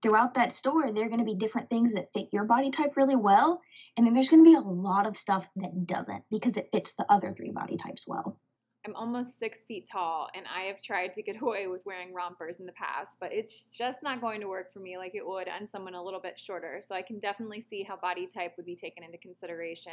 throughout 0.02 0.34
that 0.36 0.52
store, 0.52 0.92
there 0.92 1.06
are 1.06 1.10
going 1.10 1.20
to 1.20 1.26
be 1.26 1.36
different 1.36 1.70
things 1.70 1.94
that 1.94 2.12
fit 2.14 2.30
your 2.32 2.46
body 2.46 2.72
type 2.72 2.98
really 2.98 3.16
well. 3.16 3.62
And 3.96 4.06
then 4.06 4.14
there's 4.14 4.30
going 4.30 4.44
to 4.44 4.50
be 4.50 4.56
a 4.56 4.62
lot 4.62 5.08
of 5.08 5.18
stuff 5.18 5.48
that 5.58 5.86
doesn't 5.86 6.24
because 6.30 6.58
it 6.58 6.70
fits 6.72 6.94
the 6.98 7.06
other 7.10 7.34
three 7.36 7.52
body 7.52 7.78
types 7.78 8.06
well. 8.08 8.40
I'm 8.88 8.96
almost 8.96 9.38
six 9.38 9.66
feet 9.66 9.86
tall, 9.92 10.30
and 10.34 10.46
I 10.48 10.62
have 10.62 10.82
tried 10.82 11.12
to 11.14 11.22
get 11.22 11.36
away 11.42 11.68
with 11.68 11.86
wearing 11.86 12.14
rompers 12.14 12.60
in 12.60 12.66
the 12.66 12.72
past, 12.72 13.18
but 13.20 13.34
it's 13.34 13.64
just 13.64 14.02
not 14.02 14.22
going 14.22 14.40
to 14.40 14.48
work 14.48 14.72
for 14.72 14.80
me 14.80 14.98
like 14.98 15.14
it 15.14 15.28
would 15.28 15.50
on 15.50 15.68
someone 15.68 15.94
a 15.94 16.02
little 16.02 16.22
bit 16.22 16.40
shorter. 16.40 16.80
So 16.88 16.96
I 16.96 17.02
can 17.02 17.20
definitely 17.20 17.60
see 17.60 17.84
how 17.84 17.98
body 17.98 18.26
type 18.26 18.54
would 18.56 18.66
be 18.66 18.76
taken 18.76 19.04
into 19.04 19.18
consideration 19.18 19.92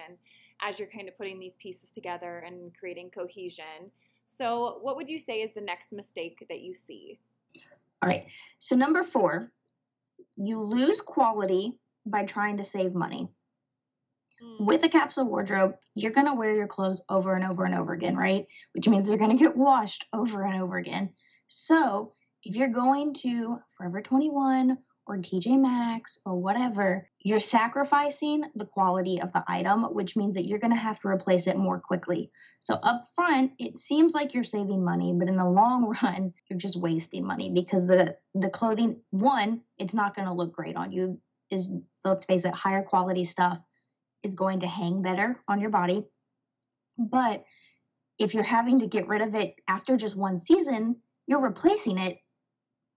as 0.62 0.78
you're 0.78 0.88
kind 0.88 1.08
of 1.08 1.18
putting 1.18 1.40
these 1.40 1.56
pieces 1.56 1.90
together 1.90 2.44
and 2.46 2.72
creating 2.78 3.10
cohesion. 3.10 3.90
So, 4.26 4.78
what 4.80 4.96
would 4.96 5.08
you 5.08 5.18
say 5.18 5.42
is 5.42 5.52
the 5.52 5.60
next 5.60 5.92
mistake 5.92 6.46
that 6.48 6.60
you 6.60 6.74
see? 6.74 7.18
All 8.00 8.08
right. 8.08 8.26
So, 8.60 8.76
number 8.76 9.02
four, 9.02 9.50
you 10.36 10.60
lose 10.60 11.00
quality 11.00 11.78
by 12.06 12.24
trying 12.24 12.56
to 12.58 12.64
save 12.64 12.94
money. 12.94 13.28
With 14.60 14.84
a 14.84 14.88
capsule 14.88 15.28
wardrobe, 15.28 15.76
you're 15.94 16.12
going 16.12 16.26
to 16.26 16.34
wear 16.34 16.54
your 16.54 16.66
clothes 16.66 17.02
over 17.08 17.34
and 17.34 17.44
over 17.44 17.64
and 17.64 17.74
over 17.74 17.92
again, 17.92 18.16
right? 18.16 18.46
Which 18.72 18.88
means 18.88 19.08
they're 19.08 19.18
going 19.18 19.36
to 19.36 19.42
get 19.42 19.56
washed 19.56 20.04
over 20.12 20.42
and 20.42 20.62
over 20.62 20.76
again. 20.76 21.10
So, 21.48 22.14
if 22.42 22.54
you're 22.54 22.68
going 22.68 23.14
to 23.14 23.58
Forever 23.76 24.02
21 24.02 24.78
or 25.06 25.16
TJ 25.18 25.60
Maxx 25.60 26.18
or 26.24 26.36
whatever, 26.36 27.08
you're 27.20 27.40
sacrificing 27.40 28.44
the 28.54 28.64
quality 28.64 29.20
of 29.20 29.32
the 29.32 29.44
item, 29.48 29.84
which 29.94 30.16
means 30.16 30.34
that 30.34 30.46
you're 30.46 30.58
going 30.58 30.72
to 30.72 30.76
have 30.76 30.98
to 31.00 31.08
replace 31.08 31.46
it 31.46 31.56
more 31.56 31.80
quickly. 31.80 32.30
So 32.60 32.74
up 32.74 33.04
front, 33.14 33.52
it 33.58 33.78
seems 33.78 34.14
like 34.14 34.34
you're 34.34 34.44
saving 34.44 34.84
money, 34.84 35.12
but 35.12 35.28
in 35.28 35.36
the 35.36 35.48
long 35.48 35.94
run, 36.02 36.32
you're 36.48 36.58
just 36.58 36.80
wasting 36.80 37.26
money 37.26 37.50
because 37.50 37.86
the 37.86 38.16
the 38.34 38.50
clothing 38.50 39.00
one, 39.10 39.62
it's 39.78 39.94
not 39.94 40.14
going 40.14 40.28
to 40.28 40.34
look 40.34 40.52
great 40.52 40.76
on 40.76 40.92
you. 40.92 41.20
Is 41.50 41.68
let's 42.04 42.24
face 42.24 42.44
it, 42.44 42.54
higher 42.54 42.82
quality 42.82 43.24
stuff 43.24 43.60
is 44.24 44.34
going 44.34 44.60
to 44.60 44.66
hang 44.66 45.02
better 45.02 45.40
on 45.46 45.60
your 45.60 45.70
body. 45.70 46.04
But 46.98 47.44
if 48.18 48.34
you're 48.34 48.42
having 48.42 48.80
to 48.80 48.86
get 48.86 49.06
rid 49.06 49.22
of 49.22 49.34
it 49.34 49.54
after 49.68 49.96
just 49.96 50.16
one 50.16 50.38
season, 50.38 50.96
you're 51.26 51.42
replacing 51.42 51.98
it 51.98 52.18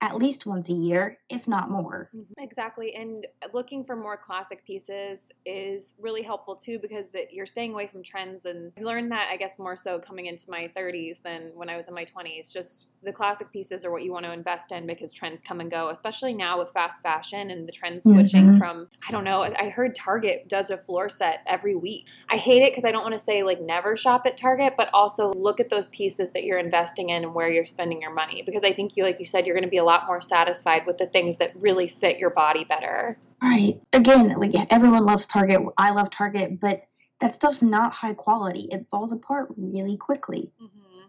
at 0.02 0.16
least 0.16 0.46
once 0.46 0.70
a 0.70 0.74
year, 0.74 1.18
if 1.30 1.48
not 1.48 1.72
more. 1.72 2.10
Mm-hmm. 2.16 2.44
Exactly. 2.44 2.94
And 2.96 3.26
looking 3.52 3.84
for 3.84 3.96
more 3.96 4.16
classic 4.16 4.64
pieces 4.66 5.32
is 5.46 5.96
really 6.00 6.22
helpful 6.22 6.56
too 6.56 6.78
because 6.80 7.10
that 7.12 7.34
you're 7.34 7.48
staying 7.48 7.74
away 7.74 7.88
from 7.88 8.04
trends 8.04 8.46
and 8.46 8.72
I 8.78 8.82
learned 8.82 9.12
that 9.12 9.30
I 9.32 9.38
guess 9.38 9.58
more 9.58 9.76
so 9.76 9.98
coming 9.98 10.28
into 10.28 10.52
my 10.52 10.72
30s 10.78 11.24
than 11.24 11.52
when 11.56 11.68
I 11.70 11.76
was 11.76 11.88
in 11.88 11.96
my 11.96 12.06
20s. 12.06 12.54
Just 12.54 12.90
the 13.04 13.12
classic 13.12 13.52
pieces 13.52 13.86
are 13.86 13.92
what 13.92 14.04
you 14.04 14.12
want 14.12 14.26
to 14.26 14.32
invest 14.32 14.72
in 14.72 14.86
because 14.86 15.12
trends 15.12 15.42
come 15.42 15.62
and 15.62 15.72
go, 15.72 15.90
especially 15.90 16.34
now 16.34 16.60
with 16.60 16.72
fast 16.72 17.02
fashion 17.02 17.50
and 17.50 17.68
the 17.68 17.72
trends 17.72 18.04
switching 18.04 18.50
mm-hmm. 18.50 18.58
from 18.60 18.88
I 19.08 19.12
don't 19.12 19.24
know, 19.24 19.42
I 19.42 19.70
heard 19.70 19.96
Target 19.96 20.48
does 20.48 20.70
a 20.70 20.78
floor 20.78 21.10
set 21.10 21.40
every 21.48 21.76
week. 21.76 22.08
I 22.30 22.38
hate 22.38 22.62
it 22.62 22.72
because 22.72 22.86
I 22.86 22.92
don't 22.92 23.04
want 23.04 23.16
to 23.16 23.20
say 23.20 23.42
like 23.42 23.62
never 23.62 23.96
shop 23.96 24.28
at 24.28 24.38
Target, 24.38 24.76
but 24.78 24.90
also 24.94 25.34
look 25.34 25.60
at 25.60 25.70
those 25.70 25.88
pieces 25.88 26.32
that 26.32 26.44
you're 26.44 26.60
investing 26.60 27.10
in 27.10 27.24
and 27.24 27.34
where 27.34 27.50
you're 27.50 27.66
spending 27.66 28.00
your 28.00 28.14
money 28.14 28.44
because 28.46 28.64
I 28.64 28.74
think 28.74 28.96
you 28.96 29.04
like 29.04 29.20
you 29.20 29.26
said 29.26 29.48
you're 29.48 29.56
going 29.56 29.64
to 29.64 29.70
be 29.70 29.87
lot 29.88 30.06
more 30.06 30.22
satisfied 30.22 30.86
with 30.86 30.98
the 30.98 31.08
things 31.08 31.38
that 31.38 31.52
really 31.56 31.88
fit 31.88 32.18
your 32.18 32.30
body 32.30 32.66
better. 32.66 33.18
Right. 33.42 33.80
Again, 33.94 34.36
like 34.38 34.54
everyone 34.70 35.06
loves 35.06 35.26
Target. 35.26 35.62
I 35.78 35.92
love 35.92 36.10
Target, 36.10 36.60
but 36.60 36.84
that 37.22 37.34
stuff's 37.34 37.62
not 37.62 37.94
high 37.94 38.14
quality. 38.14 38.68
It 38.72 38.86
falls 38.92 39.12
apart 39.12 39.48
really 39.58 39.98
quickly. 39.98 40.52
Mm-hmm. 40.62 41.00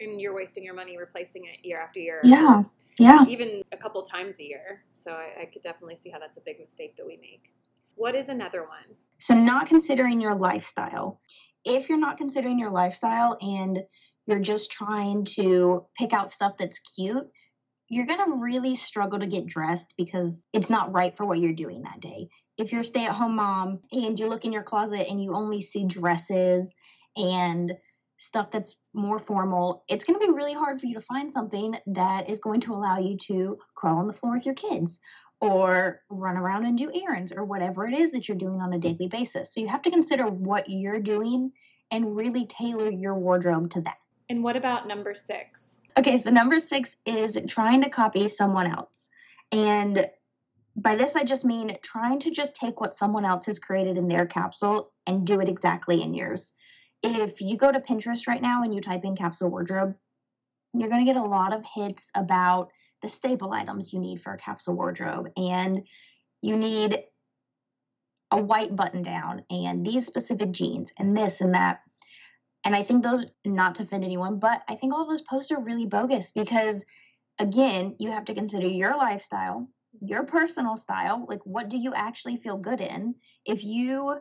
And 0.00 0.20
you're 0.20 0.34
wasting 0.34 0.64
your 0.64 0.74
money 0.74 0.96
replacing 0.98 1.44
it 1.44 1.64
year 1.64 1.80
after 1.80 2.00
year. 2.00 2.20
Yeah. 2.24 2.62
Yeah. 2.98 3.24
Even 3.28 3.62
a 3.72 3.76
couple 3.76 4.02
times 4.02 4.40
a 4.40 4.44
year. 4.44 4.84
So 4.92 5.12
I, 5.12 5.42
I 5.42 5.44
could 5.44 5.62
definitely 5.62 5.96
see 5.96 6.10
how 6.10 6.18
that's 6.18 6.36
a 6.36 6.40
big 6.40 6.58
mistake 6.58 6.96
that 6.96 7.06
we 7.06 7.16
make. 7.16 7.54
What 7.94 8.14
is 8.14 8.28
another 8.28 8.62
one? 8.62 8.96
So, 9.18 9.34
not 9.34 9.68
considering 9.68 10.20
your 10.20 10.34
lifestyle. 10.34 11.20
If 11.64 11.88
you're 11.88 11.98
not 11.98 12.18
considering 12.18 12.58
your 12.58 12.70
lifestyle 12.70 13.36
and 13.40 13.82
you're 14.26 14.40
just 14.40 14.72
trying 14.72 15.24
to 15.36 15.86
pick 15.96 16.12
out 16.12 16.32
stuff 16.32 16.54
that's 16.58 16.80
cute, 16.96 17.28
you're 17.92 18.06
going 18.06 18.24
to 18.24 18.40
really 18.40 18.74
struggle 18.74 19.18
to 19.18 19.26
get 19.26 19.44
dressed 19.44 19.92
because 19.98 20.46
it's 20.54 20.70
not 20.70 20.94
right 20.94 21.14
for 21.14 21.26
what 21.26 21.38
you're 21.38 21.52
doing 21.52 21.82
that 21.82 22.00
day. 22.00 22.26
If 22.56 22.72
you're 22.72 22.80
a 22.80 22.84
stay 22.84 23.04
at 23.04 23.12
home 23.12 23.36
mom 23.36 23.80
and 23.92 24.18
you 24.18 24.28
look 24.28 24.46
in 24.46 24.52
your 24.52 24.62
closet 24.62 25.08
and 25.10 25.22
you 25.22 25.34
only 25.34 25.60
see 25.60 25.84
dresses 25.84 26.66
and 27.18 27.74
stuff 28.16 28.50
that's 28.50 28.76
more 28.94 29.18
formal, 29.18 29.84
it's 29.90 30.04
going 30.04 30.18
to 30.18 30.26
be 30.26 30.32
really 30.32 30.54
hard 30.54 30.80
for 30.80 30.86
you 30.86 30.94
to 30.94 31.02
find 31.02 31.30
something 31.30 31.76
that 31.88 32.30
is 32.30 32.38
going 32.38 32.62
to 32.62 32.72
allow 32.72 32.98
you 32.98 33.18
to 33.26 33.58
crawl 33.74 33.98
on 33.98 34.06
the 34.06 34.14
floor 34.14 34.36
with 34.36 34.46
your 34.46 34.54
kids 34.54 34.98
or 35.42 36.00
run 36.08 36.38
around 36.38 36.64
and 36.64 36.78
do 36.78 36.90
errands 36.94 37.30
or 37.30 37.44
whatever 37.44 37.86
it 37.86 37.92
is 37.92 38.10
that 38.12 38.26
you're 38.26 38.38
doing 38.38 38.62
on 38.62 38.72
a 38.72 38.78
daily 38.78 39.08
basis. 39.08 39.52
So 39.52 39.60
you 39.60 39.68
have 39.68 39.82
to 39.82 39.90
consider 39.90 40.24
what 40.24 40.64
you're 40.70 40.98
doing 40.98 41.52
and 41.90 42.16
really 42.16 42.46
tailor 42.46 42.90
your 42.90 43.18
wardrobe 43.18 43.70
to 43.72 43.82
that. 43.82 43.98
And 44.30 44.42
what 44.42 44.56
about 44.56 44.88
number 44.88 45.12
six? 45.12 45.78
Okay, 45.98 46.20
so 46.22 46.30
number 46.30 46.58
six 46.58 46.96
is 47.04 47.38
trying 47.48 47.82
to 47.82 47.90
copy 47.90 48.28
someone 48.28 48.66
else. 48.66 49.08
And 49.50 50.08
by 50.74 50.96
this, 50.96 51.16
I 51.16 51.24
just 51.24 51.44
mean 51.44 51.76
trying 51.82 52.18
to 52.20 52.30
just 52.30 52.54
take 52.54 52.80
what 52.80 52.94
someone 52.94 53.24
else 53.24 53.44
has 53.46 53.58
created 53.58 53.98
in 53.98 54.08
their 54.08 54.24
capsule 54.24 54.92
and 55.06 55.26
do 55.26 55.40
it 55.40 55.48
exactly 55.48 56.02
in 56.02 56.14
yours. 56.14 56.54
If 57.02 57.40
you 57.40 57.56
go 57.56 57.70
to 57.70 57.80
Pinterest 57.80 58.26
right 58.26 58.40
now 58.40 58.62
and 58.62 58.74
you 58.74 58.80
type 58.80 59.04
in 59.04 59.16
capsule 59.16 59.50
wardrobe, 59.50 59.94
you're 60.72 60.88
going 60.88 61.04
to 61.04 61.12
get 61.12 61.20
a 61.20 61.24
lot 61.24 61.52
of 61.52 61.64
hits 61.74 62.10
about 62.14 62.70
the 63.02 63.08
staple 63.08 63.52
items 63.52 63.92
you 63.92 63.98
need 63.98 64.22
for 64.22 64.32
a 64.32 64.38
capsule 64.38 64.74
wardrobe. 64.74 65.28
And 65.36 65.82
you 66.40 66.56
need 66.56 67.02
a 68.30 68.42
white 68.42 68.74
button 68.74 69.02
down 69.02 69.44
and 69.50 69.84
these 69.84 70.06
specific 70.06 70.52
jeans 70.52 70.90
and 70.98 71.14
this 71.16 71.40
and 71.42 71.54
that. 71.54 71.80
And 72.64 72.76
I 72.76 72.82
think 72.82 73.02
those, 73.02 73.24
not 73.44 73.74
to 73.76 73.82
offend 73.82 74.04
anyone, 74.04 74.38
but 74.38 74.62
I 74.68 74.76
think 74.76 74.92
all 74.92 75.08
those 75.08 75.22
posts 75.22 75.50
are 75.50 75.60
really 75.60 75.86
bogus 75.86 76.30
because, 76.30 76.84
again, 77.38 77.96
you 77.98 78.10
have 78.10 78.24
to 78.26 78.34
consider 78.34 78.68
your 78.68 78.96
lifestyle, 78.96 79.68
your 80.00 80.22
personal 80.22 80.76
style. 80.76 81.26
Like, 81.28 81.40
what 81.44 81.68
do 81.68 81.76
you 81.76 81.92
actually 81.92 82.36
feel 82.36 82.56
good 82.56 82.80
in? 82.80 83.16
If 83.44 83.64
you, 83.64 84.16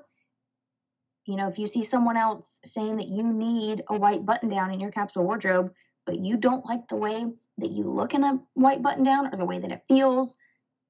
you 1.26 1.36
know, 1.36 1.48
if 1.48 1.60
you 1.60 1.68
see 1.68 1.84
someone 1.84 2.18
else 2.18 2.60
saying 2.66 2.98
that 2.98 3.10
you 3.10 3.24
need 3.24 3.84
a 3.90 3.98
white 3.98 4.26
button 4.26 4.50
down 4.50 4.74
in 4.74 4.80
your 4.80 4.92
capsule 4.92 5.24
wardrobe, 5.24 5.72
but 6.08 6.20
you 6.20 6.36
don't 6.36 6.66
like 6.66 6.88
the 6.88 6.96
way 6.96 7.32
that 7.60 7.72
you 7.72 7.84
look 7.84 8.16
in 8.16 8.24
a 8.24 8.40
white 8.56 8.82
button 8.82 9.04
down 9.04 9.32
or 9.32 9.38
the 9.38 9.46
way 9.46 9.60
that 9.60 9.72
it 9.72 9.84
feels, 9.88 10.36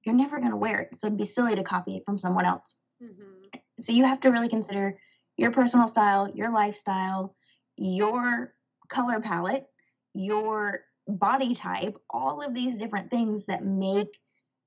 you're 0.03 0.15
never 0.15 0.39
going 0.39 0.51
to 0.51 0.57
wear 0.57 0.79
it. 0.79 0.97
So 0.97 1.07
it'd 1.07 1.17
be 1.17 1.25
silly 1.25 1.55
to 1.55 1.63
copy 1.63 1.97
it 1.97 2.05
from 2.05 2.17
someone 2.17 2.45
else. 2.45 2.75
Mm-hmm. 3.03 3.59
So 3.81 3.91
you 3.91 4.05
have 4.05 4.21
to 4.21 4.29
really 4.29 4.47
consider 4.47 4.97
your 5.35 5.51
personal 5.51 5.89
style, 5.89 6.31
your 6.33 6.51
lifestyle, 6.51 7.35
your 7.81 8.53
color 8.89 9.19
palette, 9.19 9.67
your 10.13 10.81
body 11.07 11.55
type, 11.55 11.97
all 12.09 12.41
of 12.41 12.53
these 12.53 12.77
different 12.77 13.09
things 13.09 13.45
that 13.47 13.65
make 13.65 14.09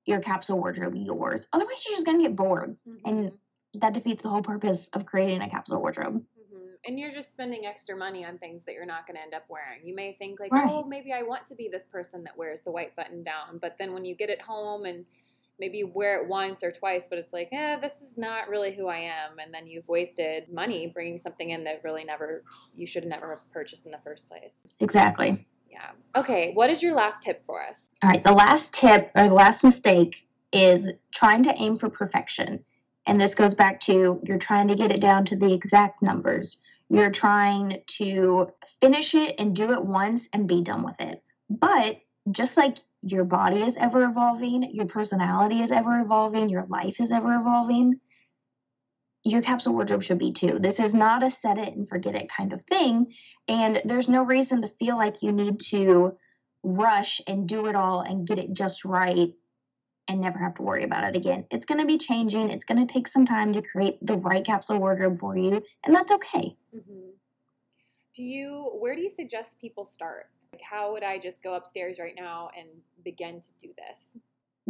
your 0.05 0.19
capsule 0.19 0.59
wardrobe 0.59 0.95
yours. 0.95 1.47
Otherwise, 1.53 1.83
you're 1.87 1.95
just 1.95 2.05
going 2.05 2.17
to 2.17 2.23
get 2.23 2.35
bored. 2.35 2.75
Mm-hmm. 2.87 3.09
And 3.09 3.31
that 3.75 3.93
defeats 3.93 4.23
the 4.23 4.29
whole 4.29 4.41
purpose 4.41 4.89
of 4.93 5.05
creating 5.05 5.41
a 5.41 5.49
capsule 5.49 5.79
wardrobe. 5.79 6.15
Mm-hmm. 6.15 6.65
And 6.85 6.99
you're 6.99 7.11
just 7.11 7.31
spending 7.31 7.65
extra 7.65 7.95
money 7.95 8.25
on 8.25 8.37
things 8.37 8.65
that 8.65 8.73
you're 8.73 8.85
not 8.85 9.07
going 9.07 9.15
to 9.15 9.23
end 9.23 9.33
up 9.33 9.45
wearing. 9.47 9.85
You 9.85 9.95
may 9.95 10.13
think, 10.19 10.39
like, 10.39 10.51
right. 10.51 10.69
oh, 10.69 10.83
maybe 10.83 11.13
I 11.13 11.23
want 11.23 11.45
to 11.45 11.55
be 11.55 11.69
this 11.71 11.85
person 11.85 12.23
that 12.25 12.37
wears 12.37 12.61
the 12.61 12.71
white 12.71 12.95
button 12.95 13.23
down. 13.23 13.59
But 13.61 13.77
then 13.79 13.93
when 13.93 14.03
you 14.03 14.15
get 14.15 14.29
it 14.29 14.41
home 14.41 14.85
and 14.85 15.05
maybe 15.59 15.77
you 15.77 15.91
wear 15.93 16.21
it 16.21 16.27
once 16.27 16.63
or 16.63 16.71
twice, 16.71 17.07
but 17.09 17.17
it's 17.17 17.33
like, 17.33 17.49
eh, 17.51 17.77
this 17.79 18.01
is 18.01 18.17
not 18.17 18.49
really 18.49 18.73
who 18.73 18.87
I 18.87 18.97
am. 18.97 19.39
And 19.43 19.53
then 19.53 19.67
you've 19.67 19.87
wasted 19.87 20.51
money 20.51 20.87
bringing 20.87 21.17
something 21.17 21.49
in 21.49 21.63
that 21.63 21.81
really 21.83 22.03
never, 22.03 22.43
you 22.75 22.85
should 22.85 23.05
never 23.05 23.29
have 23.29 23.51
purchased 23.51 23.85
in 23.85 23.91
the 23.91 23.99
first 24.03 24.27
place. 24.27 24.65
Exactly. 24.79 25.47
Yeah. 25.69 25.91
Okay. 26.15 26.53
What 26.53 26.69
is 26.69 26.81
your 26.81 26.95
last 26.95 27.23
tip 27.23 27.45
for 27.45 27.61
us? 27.61 27.89
All 28.03 28.09
right. 28.09 28.23
The 28.23 28.33
last 28.33 28.73
tip 28.73 29.11
or 29.15 29.27
the 29.27 29.33
last 29.33 29.63
mistake 29.63 30.27
is 30.51 30.89
trying 31.13 31.43
to 31.43 31.53
aim 31.55 31.77
for 31.77 31.89
perfection. 31.89 32.63
And 33.07 33.19
this 33.19 33.35
goes 33.35 33.53
back 33.53 33.79
to 33.81 34.19
you're 34.23 34.37
trying 34.37 34.67
to 34.69 34.75
get 34.75 34.91
it 34.91 35.01
down 35.01 35.25
to 35.25 35.35
the 35.35 35.53
exact 35.53 36.01
numbers. 36.01 36.57
You're 36.89 37.11
trying 37.11 37.81
to 37.97 38.51
finish 38.81 39.15
it 39.15 39.35
and 39.37 39.55
do 39.55 39.71
it 39.71 39.85
once 39.85 40.27
and 40.33 40.47
be 40.47 40.63
done 40.63 40.83
with 40.83 40.99
it. 40.99 41.21
But 41.49 41.97
just 42.31 42.57
like 42.57 42.77
your 43.05 43.23
body 43.23 43.61
is 43.61 43.77
ever 43.77 44.03
evolving, 44.03 44.69
your 44.73 44.87
personality 44.87 45.61
is 45.61 45.71
ever 45.71 45.99
evolving, 45.99 46.49
your 46.49 46.65
life 46.67 46.99
is 46.99 47.11
ever 47.11 47.35
evolving, 47.35 47.99
your 49.23 49.43
capsule 49.43 49.73
wardrobe 49.73 50.03
should 50.03 50.17
be 50.17 50.33
too. 50.33 50.57
This 50.59 50.79
is 50.79 50.93
not 50.93 51.23
a 51.23 51.29
set 51.29 51.59
it 51.59 51.75
and 51.75 51.87
forget 51.87 52.15
it 52.15 52.29
kind 52.35 52.51
of 52.51 52.61
thing. 52.65 53.13
And 53.47 53.81
there's 53.85 54.09
no 54.09 54.23
reason 54.23 54.63
to 54.63 54.67
feel 54.79 54.97
like 54.97 55.21
you 55.21 55.31
need 55.31 55.59
to 55.71 56.17
rush 56.63 57.21
and 57.27 57.47
do 57.47 57.67
it 57.67 57.75
all 57.75 58.01
and 58.01 58.27
get 58.27 58.39
it 58.39 58.53
just 58.53 58.85
right 58.85 59.31
and 60.07 60.21
never 60.21 60.39
have 60.39 60.55
to 60.55 60.63
worry 60.63 60.83
about 60.83 61.03
it 61.03 61.15
again. 61.15 61.45
It's 61.51 61.65
going 61.65 61.79
to 61.79 61.85
be 61.85 61.97
changing. 61.97 62.49
It's 62.49 62.65
going 62.65 62.85
to 62.85 62.91
take 62.91 63.07
some 63.07 63.25
time 63.25 63.53
to 63.53 63.61
create 63.61 63.97
the 64.01 64.17
right 64.17 64.45
capsule 64.45 64.79
wardrobe 64.79 65.19
for 65.19 65.37
you, 65.37 65.63
and 65.83 65.95
that's 65.95 66.11
okay. 66.11 66.55
Mm-hmm. 66.75 67.09
Do 68.15 68.23
you, 68.23 68.71
where 68.79 68.95
do 68.95 69.01
you 69.01 69.09
suggest 69.09 69.59
people 69.59 69.83
start? 69.85 70.27
Like, 70.55 70.63
how 70.63 70.93
would 70.93 71.03
I 71.03 71.17
just 71.17 71.43
go 71.43 71.55
upstairs 71.55 71.99
right 71.99 72.15
now 72.17 72.49
and 72.57 72.69
begin 73.03 73.41
to 73.41 73.49
do 73.59 73.73
this? 73.77 74.13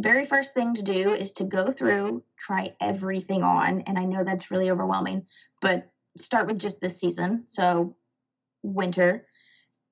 Very 0.00 0.26
first 0.26 0.52
thing 0.52 0.74
to 0.74 0.82
do 0.82 1.14
is 1.14 1.32
to 1.34 1.44
go 1.44 1.70
through, 1.70 2.24
try 2.36 2.74
everything 2.80 3.44
on. 3.44 3.82
And 3.82 3.96
I 3.96 4.04
know 4.04 4.24
that's 4.24 4.50
really 4.50 4.68
overwhelming, 4.68 5.24
but 5.62 5.88
start 6.16 6.48
with 6.48 6.58
just 6.58 6.80
this 6.80 6.98
season. 6.98 7.44
So, 7.46 7.94
winter, 8.64 9.28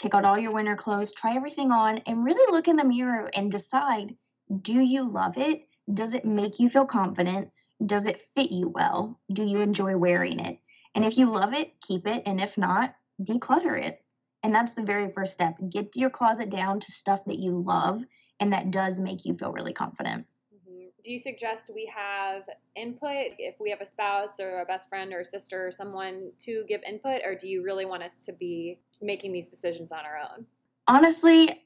take 0.01 0.17
out 0.17 0.25
all 0.25 0.37
your 0.37 0.51
winter 0.51 0.75
clothes, 0.75 1.15
try 1.15 1.37
everything 1.37 1.71
on, 1.71 1.99
and 2.09 2.25
really 2.25 2.51
look 2.51 2.67
in 2.67 2.75
the 2.75 2.83
mirror 2.83 3.31
and 3.33 3.53
decide 3.53 4.17
do 4.63 4.81
you 4.81 5.09
love 5.09 5.39
it? 5.39 5.65
Does 5.93 6.13
it 6.13 6.25
make 6.25 6.59
you 6.59 6.69
feel 6.69 6.87
confident? 6.87 7.53
Does 7.87 8.07
it 8.07 8.21
fit 8.35 8.51
you 8.51 8.69
well? 8.69 9.21
Do 9.33 9.45
you 9.45 9.61
enjoy 9.61 9.97
wearing 9.97 10.41
it? 10.41 10.59
And 10.97 11.05
if 11.05 11.17
you 11.17 11.31
love 11.31 11.55
it, 11.55 11.81
keep 11.81 12.09
it. 12.09 12.25
And 12.27 12.41
if 12.41 12.59
not, 12.59 12.97
declutter 13.23 13.81
it. 13.81 14.04
And 14.45 14.55
that's 14.55 14.73
the 14.73 14.83
very 14.83 15.11
first 15.11 15.33
step. 15.33 15.57
Get 15.71 15.97
your 15.97 16.11
closet 16.11 16.51
down 16.51 16.79
to 16.79 16.93
stuff 16.93 17.25
that 17.25 17.39
you 17.39 17.63
love 17.67 18.05
and 18.41 18.53
that 18.53 18.71
does 18.71 19.01
make 19.01 19.25
you 19.25 19.35
feel 19.35 19.53
really 19.53 19.73
confident. 19.73 20.27
Mm-hmm. 20.55 20.89
do 21.03 21.13
you 21.13 21.19
suggest 21.19 21.71
we 21.75 21.91
have 21.95 22.43
input 22.77 23.33
if 23.39 23.55
we 23.59 23.71
have 23.71 23.81
a 23.81 23.87
spouse 23.87 24.39
or 24.39 24.61
a 24.61 24.67
best 24.67 24.91
friend 24.91 25.15
or 25.15 25.21
a 25.21 25.25
sister 25.25 25.69
or 25.69 25.73
someone 25.73 26.31
to 26.41 26.65
give 26.69 26.83
input, 26.87 27.23
or 27.25 27.35
do 27.35 27.49
you 27.49 27.63
really 27.63 27.87
want 27.87 28.03
us 28.03 28.27
to 28.27 28.33
be 28.33 28.79
making 29.01 29.33
these 29.33 29.49
decisions 29.49 29.91
on 29.91 30.01
our 30.01 30.19
own? 30.19 30.45
Honestly, 30.89 31.63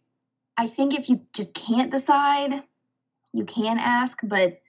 I 0.56 0.68
think 0.68 0.96
if 0.96 1.08
you 1.08 1.20
just 1.32 1.54
can't 1.54 1.90
decide, 1.90 2.62
you 3.32 3.44
can 3.44 3.78
ask, 3.78 4.20
but 4.22 4.60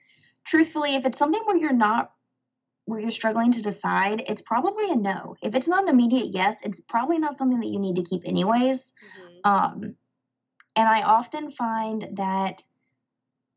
truthfully, 0.44 0.96
if 0.96 1.04
it's 1.04 1.18
something 1.18 1.42
where 1.44 1.56
you're 1.56 1.72
not 1.72 2.12
where 2.90 3.00
you're 3.00 3.10
struggling 3.10 3.52
to 3.52 3.62
decide, 3.62 4.24
it's 4.26 4.42
probably 4.42 4.90
a 4.90 4.96
no. 4.96 5.36
If 5.42 5.54
it's 5.54 5.68
not 5.68 5.84
an 5.84 5.88
immediate 5.88 6.34
yes, 6.34 6.58
it's 6.64 6.80
probably 6.80 7.18
not 7.18 7.38
something 7.38 7.60
that 7.60 7.68
you 7.68 7.78
need 7.78 7.96
to 7.96 8.02
keep 8.02 8.22
anyways. 8.26 8.92
Mm-hmm. 8.92 9.50
Um, 9.50 9.94
and 10.76 10.88
I 10.88 11.02
often 11.02 11.52
find 11.52 12.08
that 12.16 12.62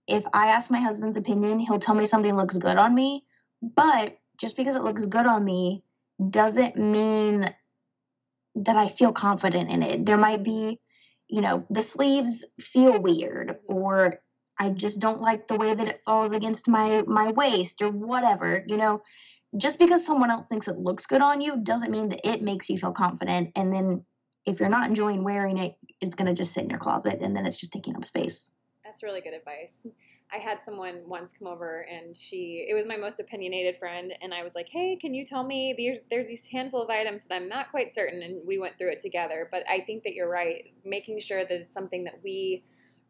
if 0.08 0.24
I 0.34 0.48
ask 0.48 0.70
my 0.70 0.80
husband's 0.80 1.18
opinion, 1.18 1.60
he'll 1.60 1.80
tell 1.80 1.96
me 1.96 2.06
something 2.06 2.36
looks 2.36 2.58
good 2.58 2.78
on 2.78 2.94
me. 2.94 3.26
But 3.62 4.18
just 4.38 4.56
because 4.56 4.76
it 4.76 4.84
looks 4.84 5.06
good 5.06 5.26
on 5.26 5.44
me 5.44 5.84
doesn't 6.30 6.78
mean 6.78 7.54
that 8.56 8.76
I 8.76 8.90
feel 8.90 9.12
confident 9.12 9.72
in 9.72 9.82
it. 9.82 10.06
There 10.06 10.18
might 10.18 10.44
be, 10.44 10.80
you 11.28 11.42
know, 11.42 11.66
the 11.70 11.82
sleeves 11.82 12.46
feel 12.60 13.02
weird 13.02 13.58
or 13.68 14.20
I 14.60 14.70
just 14.70 15.00
don't 15.00 15.22
like 15.22 15.48
the 15.48 15.56
way 15.56 15.74
that 15.74 15.88
it 15.88 16.02
falls 16.06 16.34
against 16.34 16.68
my 16.68 17.04
my 17.08 17.32
waist 17.32 17.82
or 17.82 17.90
whatever. 17.90 18.64
You 18.68 18.78
know, 18.78 19.02
just 19.58 19.80
because 19.80 20.06
someone 20.06 20.32
else 20.32 20.46
thinks 20.50 20.68
it 20.68 20.78
looks 20.78 21.06
good 21.06 21.22
on 21.22 21.42
you 21.42 21.58
doesn't 21.58 21.92
mean 21.92 22.10
that 22.10 22.22
it 22.24 22.42
makes 22.42 22.70
you 22.70 22.78
feel 22.78 22.92
confident. 22.92 23.52
And 23.56 23.74
then 23.74 24.06
if 24.46 24.60
you're 24.60 24.70
not 24.70 24.90
enjoying 24.90 25.24
wearing 25.24 25.58
it, 25.58 25.78
it's 26.02 26.16
going 26.16 26.28
to 26.28 26.34
just 26.34 26.54
sit 26.54 26.64
in 26.64 26.70
your 26.70 26.80
closet 26.80 27.20
and 27.22 27.36
then 27.36 27.46
it's 27.46 27.58
just 27.58 27.72
taking 27.72 27.96
up 27.96 28.06
space. 28.06 28.52
That's 28.84 29.02
really 29.02 29.22
good 29.22 29.34
advice. 29.34 29.88
I 30.32 30.38
had 30.38 30.62
someone 30.62 31.04
once 31.06 31.32
come 31.38 31.48
over 31.48 31.82
and 31.82 32.18
she, 32.18 32.66
it 32.68 32.74
was 32.74 32.86
my 32.86 32.98
most 32.98 33.20
opinionated 33.20 33.78
friend, 33.78 34.14
and 34.22 34.34
I 34.34 34.44
was 34.44 34.56
like, 34.56 34.68
hey, 34.68 34.98
can 35.00 35.14
you 35.14 35.26
tell 35.26 35.44
me 35.44 35.76
there's, 35.78 36.00
there's 36.10 36.28
these 36.28 36.48
handful 36.48 36.82
of 36.82 36.90
items 36.90 37.24
that 37.26 37.36
I'm 37.36 37.48
not 37.48 37.70
quite 37.70 37.94
certain, 37.94 38.22
and 38.24 38.46
we 38.46 38.58
went 38.58 38.78
through 38.78 38.92
it 38.92 39.00
together. 39.00 39.48
But 39.52 39.64
I 39.70 39.82
think 39.82 40.04
that 40.04 40.14
you're 40.14 40.30
right. 40.30 40.74
Making 40.84 41.20
sure 41.20 41.44
that 41.44 41.52
it's 41.52 41.74
something 41.74 42.04
that 42.06 42.20
we 42.24 42.64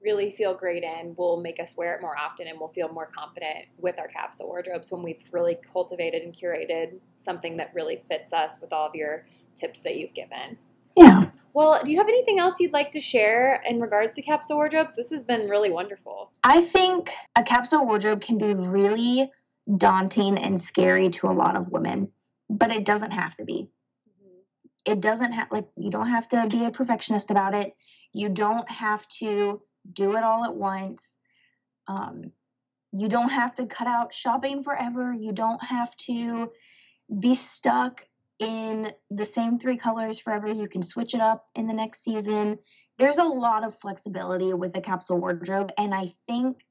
really 0.03 0.31
feel 0.31 0.53
great 0.53 0.83
in 0.83 1.15
will 1.17 1.41
make 1.41 1.59
us 1.59 1.75
wear 1.77 1.95
it 1.95 2.01
more 2.01 2.17
often 2.17 2.47
and 2.47 2.59
we'll 2.59 2.69
feel 2.69 2.89
more 2.89 3.07
confident 3.07 3.65
with 3.77 3.97
our 3.99 4.07
capsule 4.07 4.47
wardrobes 4.47 4.91
when 4.91 5.01
we've 5.01 5.23
really 5.31 5.57
cultivated 5.71 6.21
and 6.23 6.33
curated 6.33 6.99
something 7.15 7.57
that 7.57 7.71
really 7.73 8.01
fits 8.07 8.33
us 8.33 8.57
with 8.61 8.73
all 8.73 8.87
of 8.87 8.95
your 8.95 9.25
tips 9.55 9.79
that 9.79 9.95
you've 9.95 10.13
given. 10.13 10.57
Yeah. 10.95 11.29
Well, 11.53 11.81
do 11.83 11.91
you 11.91 11.97
have 11.97 12.07
anything 12.07 12.39
else 12.39 12.59
you'd 12.59 12.73
like 12.73 12.91
to 12.91 12.99
share 12.99 13.63
in 13.67 13.79
regards 13.79 14.13
to 14.13 14.21
capsule 14.21 14.57
wardrobes? 14.57 14.95
This 14.95 15.09
has 15.11 15.23
been 15.23 15.49
really 15.49 15.71
wonderful. 15.71 16.31
I 16.43 16.61
think 16.61 17.11
a 17.35 17.43
capsule 17.43 17.85
wardrobe 17.85 18.21
can 18.21 18.37
be 18.37 18.53
really 18.53 19.31
daunting 19.77 20.37
and 20.37 20.59
scary 20.59 21.09
to 21.09 21.27
a 21.27 21.31
lot 21.31 21.55
of 21.55 21.69
women, 21.69 22.09
but 22.49 22.71
it 22.71 22.85
doesn't 22.85 23.11
have 23.11 23.35
to 23.37 23.45
be. 23.45 23.69
Mm-hmm. 24.09 24.91
It 24.91 25.01
doesn't 25.01 25.31
have, 25.31 25.47
like, 25.51 25.67
you 25.77 25.89
don't 25.89 26.09
have 26.09 26.27
to 26.29 26.47
be 26.49 26.65
a 26.65 26.71
perfectionist 26.71 27.31
about 27.31 27.55
it. 27.55 27.73
You 28.11 28.29
don't 28.29 28.69
have 28.69 29.07
to 29.19 29.61
do 29.91 30.15
it 30.15 30.23
all 30.23 30.45
at 30.45 30.55
once. 30.55 31.15
Um, 31.87 32.31
you 32.91 33.09
don't 33.09 33.29
have 33.29 33.55
to 33.55 33.65
cut 33.65 33.87
out 33.87 34.13
shopping 34.13 34.63
forever. 34.63 35.13
You 35.13 35.31
don't 35.31 35.63
have 35.63 35.95
to 35.97 36.51
be 37.19 37.33
stuck 37.35 38.05
in 38.39 38.91
the 39.09 39.25
same 39.25 39.59
three 39.59 39.77
colors 39.77 40.19
forever. 40.19 40.51
You 40.51 40.67
can 40.67 40.83
switch 40.83 41.13
it 41.13 41.21
up 41.21 41.45
in 41.55 41.67
the 41.67 41.73
next 41.73 42.03
season. 42.03 42.59
There's 42.99 43.17
a 43.17 43.23
lot 43.23 43.63
of 43.63 43.77
flexibility 43.79 44.53
with 44.53 44.73
the 44.73 44.81
capsule 44.81 45.19
wardrobe, 45.19 45.71
and 45.77 45.93
I 45.93 46.13
think 46.27 46.63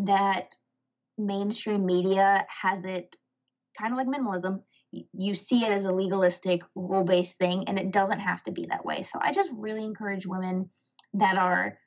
that 0.00 0.54
mainstream 1.16 1.86
media 1.86 2.44
has 2.48 2.84
it 2.84 3.16
kind 3.78 3.92
of 3.92 3.98
like 3.98 4.06
minimalism. 4.06 4.62
You 4.90 5.34
see 5.34 5.64
it 5.64 5.70
as 5.70 5.84
a 5.84 5.92
legalistic, 5.92 6.62
rule 6.74 7.04
based 7.04 7.38
thing, 7.38 7.64
and 7.68 7.78
it 7.78 7.92
doesn't 7.92 8.20
have 8.20 8.42
to 8.44 8.52
be 8.52 8.66
that 8.66 8.84
way. 8.84 9.02
So 9.02 9.18
I 9.20 9.32
just 9.32 9.50
really 9.52 9.84
encourage 9.84 10.26
women 10.26 10.70
that 11.14 11.36
are 11.36 11.78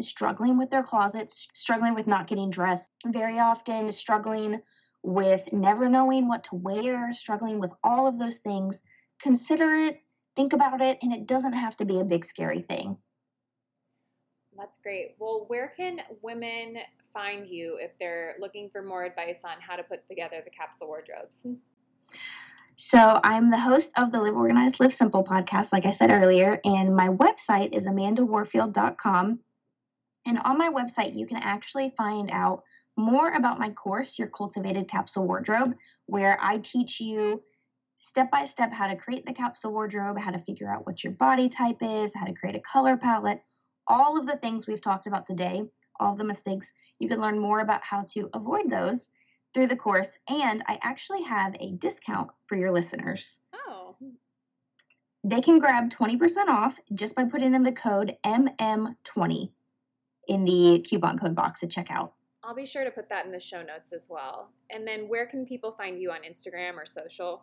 struggling 0.00 0.58
with 0.58 0.70
their 0.70 0.82
closets, 0.82 1.48
struggling 1.54 1.94
with 1.94 2.06
not 2.06 2.26
getting 2.26 2.50
dressed 2.50 2.90
very 3.06 3.38
often, 3.38 3.90
struggling 3.92 4.60
with 5.02 5.42
never 5.52 5.88
knowing 5.88 6.28
what 6.28 6.44
to 6.44 6.56
wear, 6.56 7.12
struggling 7.14 7.60
with 7.60 7.70
all 7.84 8.06
of 8.06 8.18
those 8.18 8.38
things, 8.38 8.82
consider 9.20 9.76
it, 9.76 10.00
think 10.34 10.52
about 10.52 10.80
it, 10.80 10.98
and 11.02 11.12
it 11.12 11.26
doesn't 11.26 11.52
have 11.52 11.76
to 11.76 11.84
be 11.84 12.00
a 12.00 12.04
big 12.04 12.24
scary 12.24 12.62
thing. 12.62 12.96
That's 14.56 14.78
great. 14.78 15.16
Well, 15.18 15.44
where 15.48 15.72
can 15.76 16.00
women 16.22 16.78
find 17.12 17.46
you 17.46 17.78
if 17.80 17.98
they're 17.98 18.34
looking 18.40 18.70
for 18.70 18.82
more 18.82 19.04
advice 19.04 19.42
on 19.44 19.60
how 19.60 19.76
to 19.76 19.82
put 19.82 20.06
together 20.08 20.40
the 20.44 20.50
capsule 20.50 20.88
wardrobes? 20.88 21.46
So, 22.76 23.20
I'm 23.24 23.50
the 23.50 23.58
host 23.58 23.92
of 23.96 24.12
the 24.12 24.20
Live 24.20 24.36
Organized, 24.36 24.80
Live 24.80 24.92
Simple 24.92 25.24
podcast, 25.24 25.72
like 25.72 25.86
I 25.86 25.90
said 25.92 26.10
earlier, 26.10 26.60
and 26.64 26.94
my 26.94 27.08
website 27.08 27.74
is 27.74 27.86
amandawarfield.com. 27.86 29.38
And 30.26 30.40
on 30.40 30.58
my 30.58 30.68
website, 30.68 31.16
you 31.16 31.26
can 31.26 31.38
actually 31.38 31.94
find 31.96 32.30
out 32.32 32.64
more 32.96 33.32
about 33.32 33.60
my 33.60 33.70
course, 33.70 34.18
Your 34.18 34.28
Cultivated 34.28 34.88
Capsule 34.88 35.26
Wardrobe, 35.26 35.74
where 36.06 36.38
I 36.42 36.58
teach 36.58 37.00
you 37.00 37.42
step 37.98 38.30
by 38.30 38.44
step 38.44 38.72
how 38.72 38.88
to 38.88 38.96
create 38.96 39.24
the 39.24 39.32
capsule 39.32 39.72
wardrobe, 39.72 40.18
how 40.18 40.30
to 40.30 40.38
figure 40.40 40.70
out 40.70 40.84
what 40.86 41.04
your 41.04 41.12
body 41.12 41.48
type 41.48 41.78
is, 41.80 42.12
how 42.14 42.26
to 42.26 42.34
create 42.34 42.56
a 42.56 42.60
color 42.60 42.96
palette, 42.96 43.40
all 43.86 44.18
of 44.18 44.26
the 44.26 44.36
things 44.36 44.66
we've 44.66 44.82
talked 44.82 45.06
about 45.06 45.26
today, 45.26 45.62
all 46.00 46.12
of 46.12 46.18
the 46.18 46.24
mistakes. 46.24 46.72
You 46.98 47.08
can 47.08 47.20
learn 47.20 47.38
more 47.38 47.60
about 47.60 47.82
how 47.82 48.04
to 48.12 48.28
avoid 48.34 48.68
those 48.68 49.08
through 49.54 49.68
the 49.68 49.76
course. 49.76 50.18
And 50.28 50.62
I 50.66 50.78
actually 50.82 51.22
have 51.22 51.54
a 51.60 51.72
discount 51.74 52.30
for 52.46 52.56
your 52.56 52.72
listeners. 52.72 53.40
Oh. 53.54 53.96
They 55.24 55.40
can 55.40 55.58
grab 55.58 55.90
20% 55.90 56.48
off 56.48 56.78
just 56.94 57.14
by 57.14 57.24
putting 57.24 57.54
in 57.54 57.62
the 57.62 57.72
code 57.72 58.16
MM20 58.24 59.50
in 60.28 60.44
the 60.44 60.84
coupon 60.88 61.18
code 61.18 61.34
box 61.34 61.62
at 61.62 61.70
checkout. 61.70 62.10
I'll 62.42 62.54
be 62.54 62.66
sure 62.66 62.84
to 62.84 62.90
put 62.90 63.08
that 63.08 63.26
in 63.26 63.32
the 63.32 63.40
show 63.40 63.62
notes 63.62 63.92
as 63.92 64.08
well. 64.08 64.50
And 64.70 64.86
then 64.86 65.08
where 65.08 65.26
can 65.26 65.46
people 65.46 65.72
find 65.72 65.98
you 65.98 66.12
on 66.12 66.18
Instagram 66.18 66.74
or 66.76 66.86
social? 66.86 67.42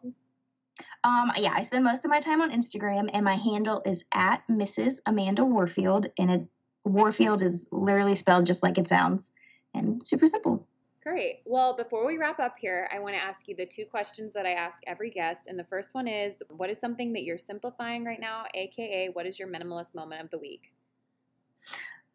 Um, 1.03 1.31
yeah, 1.35 1.53
I 1.53 1.63
spend 1.63 1.83
most 1.83 2.05
of 2.05 2.09
my 2.09 2.19
time 2.19 2.41
on 2.41 2.51
Instagram, 2.51 3.09
and 3.13 3.25
my 3.25 3.35
handle 3.35 3.81
is 3.85 4.03
at 4.13 4.41
Mrs. 4.49 4.99
Amanda 5.05 5.43
Warfield, 5.43 6.07
and 6.17 6.31
it, 6.31 6.47
Warfield 6.85 7.41
is 7.41 7.67
literally 7.71 8.15
spelled 8.15 8.45
just 8.45 8.63
like 8.63 8.77
it 8.77 8.87
sounds, 8.87 9.31
and 9.73 10.03
super 10.05 10.27
simple. 10.27 10.67
Great. 11.03 11.41
Well, 11.45 11.75
before 11.75 12.07
we 12.07 12.17
wrap 12.17 12.39
up 12.39 12.55
here, 12.57 12.89
I 12.93 12.99
want 12.99 13.15
to 13.15 13.21
ask 13.21 13.49
you 13.49 13.55
the 13.57 13.65
two 13.65 13.85
questions 13.85 14.31
that 14.33 14.45
I 14.45 14.53
ask 14.53 14.81
every 14.87 15.09
guest. 15.09 15.47
And 15.47 15.59
the 15.59 15.65
first 15.65 15.93
one 15.93 16.07
is 16.07 16.41
What 16.49 16.69
is 16.69 16.79
something 16.79 17.11
that 17.11 17.23
you're 17.23 17.37
simplifying 17.37 18.05
right 18.05 18.21
now? 18.21 18.45
AKA, 18.53 19.09
what 19.11 19.25
is 19.25 19.37
your 19.37 19.49
minimalist 19.49 19.93
moment 19.93 20.21
of 20.23 20.29
the 20.29 20.37
week? 20.37 20.71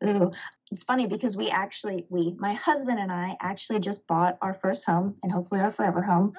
Ooh, 0.07 0.31
it's 0.71 0.85
funny 0.85 1.07
because 1.07 1.37
we 1.37 1.49
actually, 1.49 2.07
we, 2.09 2.35
my 2.39 2.55
husband 2.55 2.99
and 2.99 3.11
I 3.11 3.37
actually 3.41 3.81
just 3.81 4.07
bought 4.07 4.39
our 4.41 4.55
first 4.55 4.85
home 4.85 5.17
and 5.23 5.33
hopefully 5.33 5.61
our 5.61 5.73
forever 5.73 6.03
home. 6.03 6.35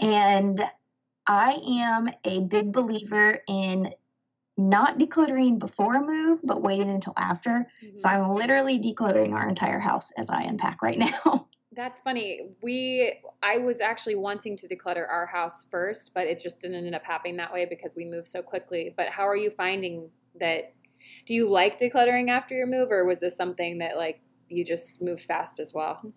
And 0.00 0.62
I 1.26 1.58
am 1.66 2.08
a 2.24 2.40
big 2.40 2.72
believer 2.72 3.40
in 3.48 3.92
not 4.56 4.98
decluttering 4.98 5.58
before 5.58 5.96
a 5.96 6.00
move, 6.00 6.40
but 6.44 6.62
waiting 6.62 6.90
until 6.90 7.14
after. 7.16 7.68
Mm-hmm. 7.84 7.96
So 7.96 8.08
I'm 8.08 8.30
literally 8.30 8.78
decluttering 8.78 9.34
our 9.34 9.48
entire 9.48 9.78
house 9.78 10.10
as 10.18 10.30
I 10.30 10.42
unpack 10.42 10.82
right 10.82 10.98
now. 11.24 11.48
That's 11.74 12.00
funny. 12.00 12.50
We 12.62 13.14
I 13.42 13.56
was 13.58 13.80
actually 13.80 14.16
wanting 14.16 14.58
to 14.58 14.68
declutter 14.68 15.08
our 15.08 15.26
house 15.26 15.64
first, 15.70 16.12
but 16.12 16.26
it 16.26 16.38
just 16.38 16.58
didn't 16.58 16.84
end 16.84 16.94
up 16.94 17.02
happening 17.02 17.36
that 17.38 17.50
way 17.50 17.64
because 17.64 17.94
we 17.96 18.04
moved 18.04 18.28
so 18.28 18.42
quickly. 18.42 18.92
But 18.94 19.08
how 19.08 19.26
are 19.26 19.36
you 19.36 19.48
finding 19.48 20.10
that 20.38 20.74
do 21.26 21.34
you 21.34 21.50
like 21.50 21.78
decluttering 21.78 22.28
after 22.28 22.54
your 22.54 22.66
move, 22.66 22.90
or 22.90 23.04
was 23.04 23.18
this 23.18 23.36
something 23.36 23.78
that 23.78 23.96
like 23.96 24.20
you 24.48 24.64
just 24.64 25.00
moved 25.00 25.22
fast 25.22 25.60
as 25.60 25.72
well? 25.74 26.12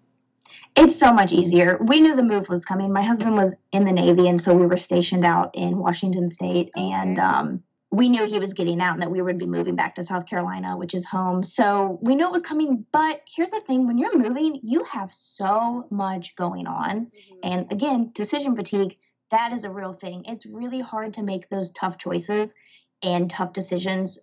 It's 0.76 0.98
so 0.98 1.12
much 1.12 1.32
easier. 1.32 1.80
We 1.88 2.00
knew 2.00 2.16
the 2.16 2.24
move 2.24 2.50
was 2.50 2.66
coming. 2.66 2.94
My 2.94 3.02
husband 3.02 3.36
was 3.36 3.56
in 3.72 3.86
the 3.86 3.92
Navy, 3.92 4.28
and 4.28 4.42
so 4.42 4.54
we 4.54 4.68
were 4.68 4.78
stationed 4.78 5.26
out 5.26 5.52
in 5.54 5.78
Washington 5.78 6.30
State, 6.30 6.72
okay. 6.76 6.92
and 6.92 7.20
um, 7.20 7.64
we 7.96 8.10
knew 8.10 8.26
he 8.26 8.40
was 8.40 8.54
getting 8.54 8.82
out 8.82 8.94
and 8.94 9.02
that 9.02 9.12
we 9.12 9.22
would 9.22 9.38
be 9.38 9.46
moving 9.46 9.76
back 9.76 9.96
to 9.96 10.04
South 10.04 10.26
Carolina, 10.26 10.78
which 10.78 10.94
is 10.94 11.06
home. 11.06 11.44
So 11.44 11.98
we 12.02 12.16
knew 12.16 12.26
it 12.26 12.32
was 12.32 12.42
coming. 12.42 12.86
But 12.92 13.22
here's 13.34 13.50
the 13.50 13.62
thing 13.62 13.88
when 13.88 13.98
you're 13.98 14.18
moving, 14.18 14.60
you 14.64 14.84
have 14.84 15.12
so 15.14 15.88
much 15.90 16.36
going 16.36 16.68
on. 16.68 17.06
Mm-hmm. 17.06 17.36
And 17.44 17.72
again, 17.72 18.12
decision 18.14 18.56
fatigue, 18.56 18.98
that 19.32 19.54
is 19.54 19.64
a 19.64 19.70
real 19.70 19.94
thing. 19.94 20.24
It's 20.26 20.46
really 20.46 20.82
hard 20.82 21.14
to 21.14 21.24
make 21.24 21.50
those 21.50 21.72
tough 21.72 21.98
choices 21.98 22.54
and 23.02 23.30
tough 23.30 23.54
decisions 23.54 24.20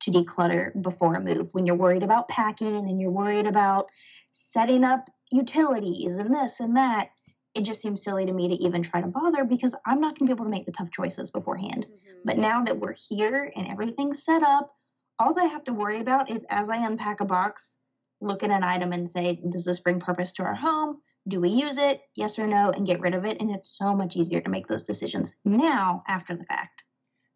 to 0.00 0.10
declutter 0.10 0.70
before 0.82 1.14
a 1.14 1.20
move 1.20 1.48
when 1.52 1.66
you're 1.66 1.76
worried 1.76 2.02
about 2.02 2.28
packing 2.28 2.88
and 2.88 3.00
you're 3.00 3.10
worried 3.10 3.46
about 3.46 3.88
setting 4.32 4.84
up 4.84 5.08
utilities 5.30 6.16
and 6.16 6.34
this 6.34 6.60
and 6.60 6.76
that 6.76 7.10
it 7.54 7.64
just 7.64 7.80
seems 7.80 8.02
silly 8.02 8.26
to 8.26 8.32
me 8.32 8.48
to 8.48 8.54
even 8.54 8.82
try 8.82 9.00
to 9.00 9.06
bother 9.06 9.44
because 9.44 9.74
I'm 9.86 10.00
not 10.00 10.18
going 10.18 10.28
to 10.28 10.34
be 10.34 10.36
able 10.36 10.44
to 10.44 10.50
make 10.50 10.66
the 10.66 10.72
tough 10.72 10.90
choices 10.90 11.30
beforehand. 11.30 11.86
Mm-hmm. 11.86 12.18
But 12.24 12.38
now 12.38 12.64
that 12.64 12.78
we're 12.78 12.94
here 13.08 13.52
and 13.54 13.68
everything's 13.68 14.24
set 14.24 14.42
up, 14.42 14.74
all 15.18 15.38
I 15.38 15.44
have 15.44 15.64
to 15.64 15.72
worry 15.72 16.00
about 16.00 16.30
is 16.30 16.44
as 16.50 16.68
I 16.68 16.84
unpack 16.84 17.20
a 17.20 17.24
box, 17.24 17.78
look 18.20 18.42
at 18.42 18.50
an 18.50 18.64
item 18.64 18.92
and 18.92 19.08
say, 19.08 19.40
does 19.50 19.64
this 19.64 19.80
bring 19.80 20.00
purpose 20.00 20.32
to 20.32 20.42
our 20.42 20.54
home? 20.54 21.00
Do 21.28 21.40
we 21.40 21.50
use 21.50 21.78
it? 21.78 22.00
Yes 22.16 22.38
or 22.38 22.46
no, 22.46 22.70
and 22.70 22.86
get 22.86 23.00
rid 23.00 23.14
of 23.14 23.24
it. 23.24 23.40
And 23.40 23.50
it's 23.50 23.78
so 23.78 23.94
much 23.94 24.16
easier 24.16 24.40
to 24.40 24.50
make 24.50 24.66
those 24.66 24.82
decisions 24.82 25.36
now 25.44 26.02
after 26.08 26.36
the 26.36 26.44
fact. 26.44 26.83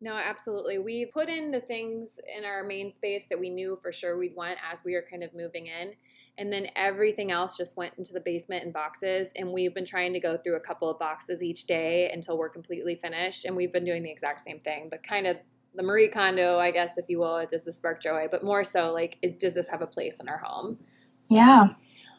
No, 0.00 0.12
absolutely. 0.12 0.78
We 0.78 1.06
put 1.06 1.28
in 1.28 1.50
the 1.50 1.60
things 1.60 2.18
in 2.36 2.44
our 2.44 2.62
main 2.62 2.92
space 2.92 3.26
that 3.30 3.38
we 3.38 3.50
knew 3.50 3.78
for 3.82 3.90
sure 3.90 4.16
we'd 4.16 4.36
want 4.36 4.58
as 4.70 4.84
we 4.84 4.94
were 4.94 5.04
kind 5.08 5.24
of 5.24 5.34
moving 5.34 5.66
in. 5.66 5.92
And 6.38 6.52
then 6.52 6.68
everything 6.76 7.32
else 7.32 7.56
just 7.56 7.76
went 7.76 7.94
into 7.98 8.12
the 8.12 8.20
basement 8.20 8.64
in 8.64 8.70
boxes. 8.70 9.32
And 9.34 9.52
we've 9.52 9.74
been 9.74 9.84
trying 9.84 10.12
to 10.12 10.20
go 10.20 10.36
through 10.36 10.54
a 10.54 10.60
couple 10.60 10.88
of 10.88 11.00
boxes 11.00 11.42
each 11.42 11.66
day 11.66 12.10
until 12.12 12.38
we're 12.38 12.48
completely 12.48 12.94
finished. 12.94 13.44
And 13.44 13.56
we've 13.56 13.72
been 13.72 13.84
doing 13.84 14.04
the 14.04 14.10
exact 14.10 14.40
same 14.40 14.60
thing, 14.60 14.86
but 14.88 15.02
kind 15.02 15.26
of 15.26 15.36
the 15.74 15.82
Marie 15.82 16.08
Kondo, 16.08 16.58
I 16.58 16.70
guess, 16.70 16.96
if 16.96 17.06
you 17.08 17.18
will, 17.18 17.44
does 17.46 17.64
this 17.64 17.76
spark 17.76 18.00
joy? 18.00 18.28
But 18.30 18.44
more 18.44 18.62
so, 18.62 18.92
like, 18.92 19.18
it, 19.20 19.38
does 19.38 19.54
this 19.54 19.66
have 19.68 19.82
a 19.82 19.86
place 19.86 20.20
in 20.20 20.28
our 20.28 20.38
home? 20.38 20.78
So, 21.22 21.34
yeah. 21.34 21.66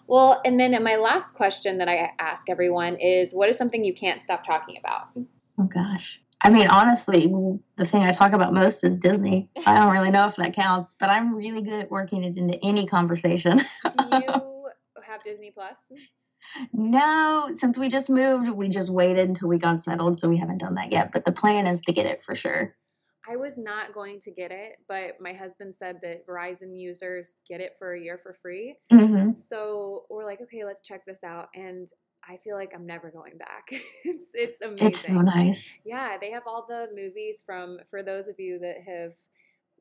Well, 0.08 0.42
and 0.44 0.60
then 0.60 0.82
my 0.84 0.98
last 0.98 1.34
question 1.34 1.78
that 1.78 1.88
I 1.88 2.12
ask 2.20 2.50
everyone 2.50 2.96
is 2.96 3.34
what 3.34 3.48
is 3.48 3.58
something 3.58 3.86
you 3.86 3.94
can't 3.94 4.22
stop 4.22 4.44
talking 4.44 4.76
about? 4.78 5.08
Oh, 5.58 5.64
gosh. 5.64 6.20
I 6.42 6.50
mean, 6.50 6.68
honestly, 6.68 7.28
the 7.78 7.86
thing 7.86 8.04
I 8.04 8.12
talk 8.12 8.34
about 8.34 8.54
most 8.54 8.84
is 8.84 8.98
Disney. 8.98 9.50
I 9.66 9.78
don't 9.78 9.92
really 9.92 10.12
know 10.12 10.28
if 10.28 10.38
that 10.38 10.54
counts, 10.54 10.96
but 10.98 11.10
I'm 11.10 11.36
really 11.36 11.62
good 11.62 11.82
at 11.82 11.92
working 11.92 12.24
it 12.24 12.38
into 12.38 12.58
any 12.64 12.88
conversation. 12.88 13.60
Do 13.84 14.06
you 14.12 14.70
have 15.06 15.24
Disney 15.24 15.52
Plus? 15.52 15.78
No, 16.74 17.50
since 17.54 17.78
we 17.78 17.90
just 17.90 18.10
moved, 18.10 18.50
we 18.50 18.70
just 18.70 18.90
waited 18.90 19.28
until 19.28 19.50
we 19.50 19.58
got 19.58 19.84
settled, 19.84 20.20
so 20.20 20.30
we 20.30 20.38
haven't 20.38 20.60
done 20.60 20.76
that 20.76 20.92
yet. 20.92 21.12
But 21.12 21.26
the 21.26 21.32
plan 21.32 21.68
is 21.68 21.82
to 21.82 21.92
get 21.92 22.06
it 22.06 22.24
for 22.24 22.36
sure. 22.36 22.76
I 23.30 23.36
was 23.36 23.58
not 23.58 23.94
going 23.94 24.20
to 24.22 24.32
get 24.32 24.52
it, 24.52 24.78
but 24.88 25.20
my 25.20 25.34
husband 25.34 25.76
said 25.76 25.98
that 26.02 26.26
Verizon 26.26 26.72
users 26.80 27.36
get 27.48 27.60
it 27.62 27.74
for 27.78 27.94
a 27.94 28.02
year 28.02 28.18
for 28.18 28.34
free. 28.34 28.76
Mm-hmm. 28.92 29.38
So 29.38 30.06
we're 30.10 30.26
like, 30.26 30.42
okay, 30.42 30.64
let's 30.66 30.82
check 30.82 31.02
this 31.06 31.24
out. 31.24 31.50
And 31.54 31.88
I 32.28 32.38
feel 32.38 32.56
like 32.56 32.72
I'm 32.76 32.86
never 32.86 33.10
going 33.10 33.38
back. 33.38 33.68
it's 34.04 34.32
it's 34.34 34.62
amazing. 34.62 34.88
It's 34.88 35.00
so 35.02 35.22
nice. 35.22 35.70
Yeah, 35.86 36.18
they 36.20 36.32
have 36.32 36.44
all 36.46 36.66
the 36.68 36.88
movies 36.96 37.44
from 37.46 37.80
for 37.90 38.04
those 38.04 38.28
of 38.28 38.40
you 38.40 38.60
that 38.60 38.78
have 38.86 39.14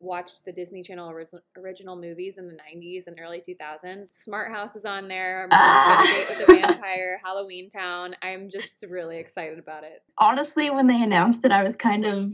watched 0.00 0.44
the 0.44 0.52
Disney 0.52 0.82
Channel 0.82 1.12
original 1.56 1.96
movies 1.96 2.38
in 2.38 2.46
the 2.46 2.54
90s 2.54 3.06
and 3.06 3.18
early 3.20 3.40
2000s. 3.40 4.14
Smart 4.14 4.52
House 4.52 4.76
is 4.76 4.84
on 4.84 5.08
there. 5.08 5.48
Ah. 5.50 6.24
With 6.28 6.46
the 6.46 6.52
Vampire, 6.60 7.20
Halloween 7.24 7.68
Town. 7.68 8.14
I'm 8.22 8.48
just 8.48 8.84
really 8.88 9.18
excited 9.18 9.58
about 9.58 9.84
it. 9.84 10.02
Honestly, 10.18 10.70
when 10.70 10.86
they 10.86 11.02
announced 11.02 11.44
it, 11.44 11.52
I 11.52 11.64
was 11.64 11.76
kind 11.76 12.06
of 12.06 12.32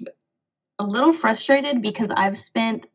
a 0.79 0.85
little 0.85 1.13
frustrated 1.13 1.83
because 1.83 2.11
I've 2.11 2.39
spent 2.39 2.87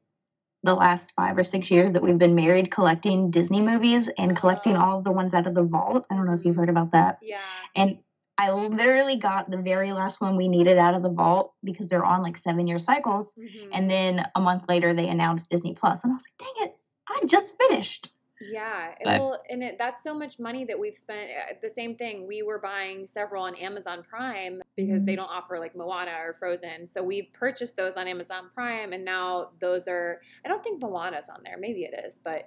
the 0.64 0.74
last 0.74 1.14
five 1.16 1.38
or 1.38 1.44
six 1.44 1.72
years 1.72 1.94
that 1.94 2.04
we've 2.04 2.18
been 2.18 2.36
married 2.36 2.72
collecting 2.72 3.32
Disney 3.32 3.62
movies 3.62 4.10
and 4.18 4.36
collecting 4.36 4.76
oh. 4.76 4.82
all 4.82 4.98
of 4.98 5.04
the 5.04 5.12
ones 5.12 5.34
out 5.34 5.48
of 5.48 5.56
the 5.56 5.64
vault. 5.64 6.06
I 6.10 6.16
don't 6.16 6.26
know 6.26 6.34
if 6.34 6.44
you've 6.44 6.56
heard 6.56 6.70
about 6.70 6.92
that. 6.92 7.20
Yeah. 7.22 7.40
And 7.76 8.00
I 8.38 8.52
literally 8.52 9.18
got 9.18 9.52
the 9.52 9.58
very 9.58 9.92
last 9.92 10.22
one 10.22 10.38
we 10.38 10.48
needed 10.48 10.78
out 10.78 10.96
of 10.96 11.04
the 11.04 11.10
vault 11.10 11.54
because 11.62 11.90
they're 11.90 12.06
on 12.06 12.22
like 12.22 12.38
seven 12.38 12.68
year 12.68 12.80
cycles. 12.80 13.34
Mm-hmm. 13.38 13.70
And 13.74 13.92
then 13.92 14.26
a 14.34 14.40
month 14.40 14.64
later, 14.70 14.94
they 14.94 15.10
announced 15.10 15.50
Disney 15.50 15.74
Plus, 15.74 16.04
and 16.04 16.12
I 16.12 16.16
was 16.16 16.24
like, 16.24 16.48
dang 16.48 16.68
it, 16.68 16.76
I 17.10 17.26
just 17.26 17.58
finished. 17.58 18.10
Yeah, 18.52 18.94
but, 19.04 19.20
well, 19.20 19.42
and 19.50 19.64
it, 19.64 19.78
that's 19.78 20.04
so 20.04 20.14
much 20.14 20.40
money 20.40 20.66
that 20.66 20.80
we've 20.80 20.96
spent. 20.96 21.30
Uh, 21.30 21.54
the 21.62 21.70
same 21.70 21.96
thing, 21.96 22.28
we 22.28 22.44
were 22.44 22.60
buying 22.60 23.06
several 23.06 23.44
on 23.44 23.56
Amazon 23.56 24.04
Prime 24.08 24.62
because 24.76 24.98
mm-hmm. 24.98 25.06
they 25.06 25.16
don't 25.16 25.30
offer 25.30 25.60
like 25.60 25.76
Moana 25.76 26.14
or 26.24 26.34
Frozen. 26.34 26.88
So 26.88 27.04
we've 27.04 27.32
purchased 27.34 27.76
those 27.76 27.96
on 27.96 28.08
Amazon 28.08 28.50
Prime, 28.54 28.94
and 28.94 29.06
now 29.06 29.50
those 29.60 29.88
are. 29.88 30.22
I 30.46 30.48
don't 30.48 30.64
think 30.64 30.82
Moana's 30.82 31.30
on 31.30 31.42
there. 31.44 31.58
Maybe 31.60 31.84
it 31.84 32.04
is, 32.06 32.20
but 32.24 32.44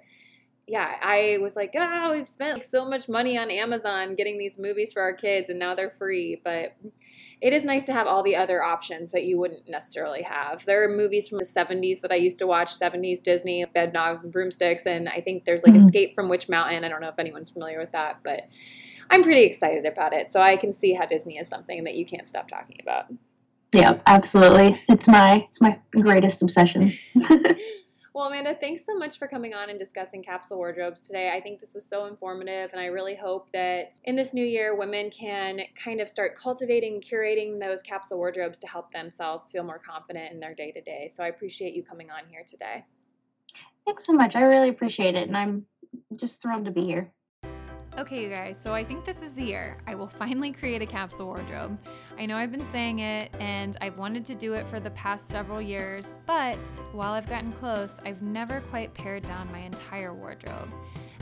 yeah, 0.65 0.95
I 1.01 1.39
was 1.41 1.55
like, 1.57 1.73
oh, 1.75 2.11
we've 2.13 2.27
spent 2.27 2.59
like, 2.59 2.63
so 2.63 2.85
much 2.85 3.09
money 3.09 3.37
on 3.37 3.51
Amazon 3.51 4.15
getting 4.15 4.37
these 4.37 4.57
movies 4.57 4.93
for 4.93 5.01
our 5.01 5.13
kids, 5.13 5.49
and 5.49 5.59
now 5.59 5.75
they're 5.75 5.89
free. 5.89 6.39
But 6.43 6.77
it 7.41 7.51
is 7.51 7.65
nice 7.65 7.85
to 7.85 7.93
have 7.93 8.07
all 8.07 8.23
the 8.23 8.37
other 8.37 8.63
options 8.63 9.11
that 9.11 9.25
you 9.25 9.37
wouldn't 9.37 9.67
necessarily 9.67 10.21
have. 10.21 10.63
There 10.63 10.83
are 10.85 10.95
movies 10.95 11.27
from 11.27 11.39
the 11.39 11.43
70s 11.43 11.99
that 11.99 12.13
I 12.13 12.15
used 12.15 12.39
to 12.39 12.47
watch 12.47 12.73
70s 12.73 13.21
Disney, 13.21 13.65
Bed 13.65 13.93
Bedknobs 13.93 14.23
and 14.23 14.31
Broomsticks, 14.31 14.85
and 14.85 15.09
I 15.09 15.19
think 15.19 15.43
there's 15.43 15.63
like 15.63 15.73
mm-hmm. 15.73 15.85
Escape 15.85 16.15
from 16.15 16.29
Witch 16.29 16.47
Mountain. 16.47 16.85
I 16.85 16.87
don't 16.87 17.01
know 17.01 17.09
if 17.09 17.19
anyone's 17.19 17.49
familiar 17.49 17.79
with 17.79 17.91
that, 17.91 18.19
but 18.23 18.47
I'm 19.09 19.21
pretty 19.21 19.43
excited 19.43 19.85
about 19.85 20.13
it. 20.13 20.31
So 20.31 20.41
I 20.41 20.55
can 20.55 20.71
see 20.71 20.93
how 20.93 21.05
Disney 21.05 21.37
is 21.37 21.49
something 21.49 21.83
that 21.83 21.95
you 21.95 22.05
can't 22.05 22.27
stop 22.27 22.47
talking 22.47 22.77
about. 22.81 23.07
Yeah, 23.73 23.99
absolutely. 24.05 24.81
It's 24.87 25.07
my 25.07 25.45
it's 25.49 25.59
my 25.59 25.79
greatest 25.91 26.41
obsession. 26.41 26.93
Well, 28.15 28.27
Amanda, 28.27 28.53
thanks 28.53 28.85
so 28.85 28.95
much 28.95 29.17
for 29.17 29.27
coming 29.27 29.55
on 29.55 29.71
and 29.71 29.79
discussing 29.79 30.21
capsule 30.21 30.57
wardrobes 30.57 31.01
today. 31.01 31.31
I 31.35 31.41
think 31.41 31.59
this 31.59 31.73
was 31.73 31.83
so 31.83 32.05
informative, 32.05 32.69
and 32.71 32.79
I 32.79 32.85
really 32.85 33.15
hope 33.15 33.51
that 33.53 33.99
in 34.03 34.15
this 34.15 34.35
new 34.35 34.45
year, 34.45 34.75
women 34.75 35.09
can 35.09 35.61
kind 35.83 35.99
of 35.99 36.07
start 36.07 36.35
cultivating, 36.37 37.01
curating 37.01 37.59
those 37.59 37.81
capsule 37.81 38.19
wardrobes 38.19 38.59
to 38.59 38.67
help 38.67 38.91
themselves 38.91 39.51
feel 39.51 39.63
more 39.63 39.79
confident 39.79 40.31
in 40.31 40.39
their 40.39 40.53
day 40.53 40.71
to 40.73 40.81
day. 40.81 41.07
So 41.11 41.23
I 41.23 41.29
appreciate 41.29 41.73
you 41.73 41.81
coming 41.81 42.11
on 42.11 42.19
here 42.29 42.43
today. 42.47 42.85
Thanks 43.83 44.05
so 44.05 44.13
much. 44.13 44.35
I 44.35 44.43
really 44.43 44.69
appreciate 44.69 45.15
it, 45.15 45.27
and 45.27 45.35
I'm 45.35 45.65
just 46.15 46.39
thrilled 46.39 46.65
to 46.65 46.71
be 46.71 46.85
here. 46.85 47.11
Okay, 47.97 48.21
you 48.21 48.29
guys, 48.29 48.59
so 48.63 48.75
I 48.75 48.83
think 48.83 49.05
this 49.05 49.23
is 49.23 49.33
the 49.33 49.43
year 49.43 49.77
I 49.87 49.95
will 49.95 50.07
finally 50.07 50.51
create 50.51 50.83
a 50.83 50.85
capsule 50.85 51.25
wardrobe. 51.25 51.79
I 52.17 52.25
know 52.25 52.37
I've 52.37 52.51
been 52.51 52.71
saying 52.71 52.99
it 52.99 53.35
and 53.39 53.75
I've 53.81 53.97
wanted 53.97 54.25
to 54.27 54.35
do 54.35 54.53
it 54.53 54.65
for 54.67 54.79
the 54.79 54.91
past 54.91 55.27
several 55.27 55.61
years, 55.61 56.07
but 56.25 56.55
while 56.91 57.13
I've 57.13 57.27
gotten 57.27 57.51
close, 57.51 57.99
I've 58.05 58.21
never 58.21 58.61
quite 58.61 58.93
pared 58.93 59.23
down 59.23 59.51
my 59.51 59.59
entire 59.59 60.13
wardrobe. 60.13 60.69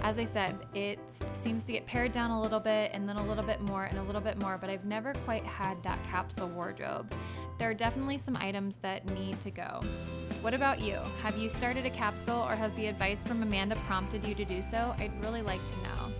As 0.03 0.19
I 0.19 0.25
said, 0.25 0.57
it 0.73 0.99
seems 1.31 1.63
to 1.65 1.73
get 1.73 1.85
pared 1.85 2.11
down 2.11 2.31
a 2.31 2.41
little 2.41 2.59
bit 2.59 2.91
and 2.93 3.07
then 3.07 3.17
a 3.17 3.25
little 3.25 3.43
bit 3.43 3.61
more 3.61 3.85
and 3.85 3.99
a 3.99 4.03
little 4.03 4.21
bit 4.21 4.41
more, 4.41 4.57
but 4.57 4.69
I've 4.69 4.85
never 4.85 5.13
quite 5.25 5.43
had 5.43 5.81
that 5.83 5.99
capsule 6.09 6.49
wardrobe. 6.49 7.13
There 7.57 7.69
are 7.69 7.75
definitely 7.75 8.17
some 8.17 8.35
items 8.37 8.77
that 8.77 9.05
need 9.11 9.39
to 9.41 9.51
go. 9.51 9.79
What 10.41 10.55
about 10.55 10.81
you? 10.81 10.97
Have 11.21 11.37
you 11.37 11.49
started 11.49 11.85
a 11.85 11.91
capsule 11.91 12.39
or 12.39 12.55
has 12.55 12.73
the 12.73 12.87
advice 12.87 13.21
from 13.21 13.43
Amanda 13.43 13.75
prompted 13.87 14.25
you 14.25 14.33
to 14.35 14.43
do 14.43 14.61
so? 14.61 14.95
I'd 14.97 15.23
really 15.23 15.43
like 15.43 15.65
to 15.67 15.75
know. 15.83 16.11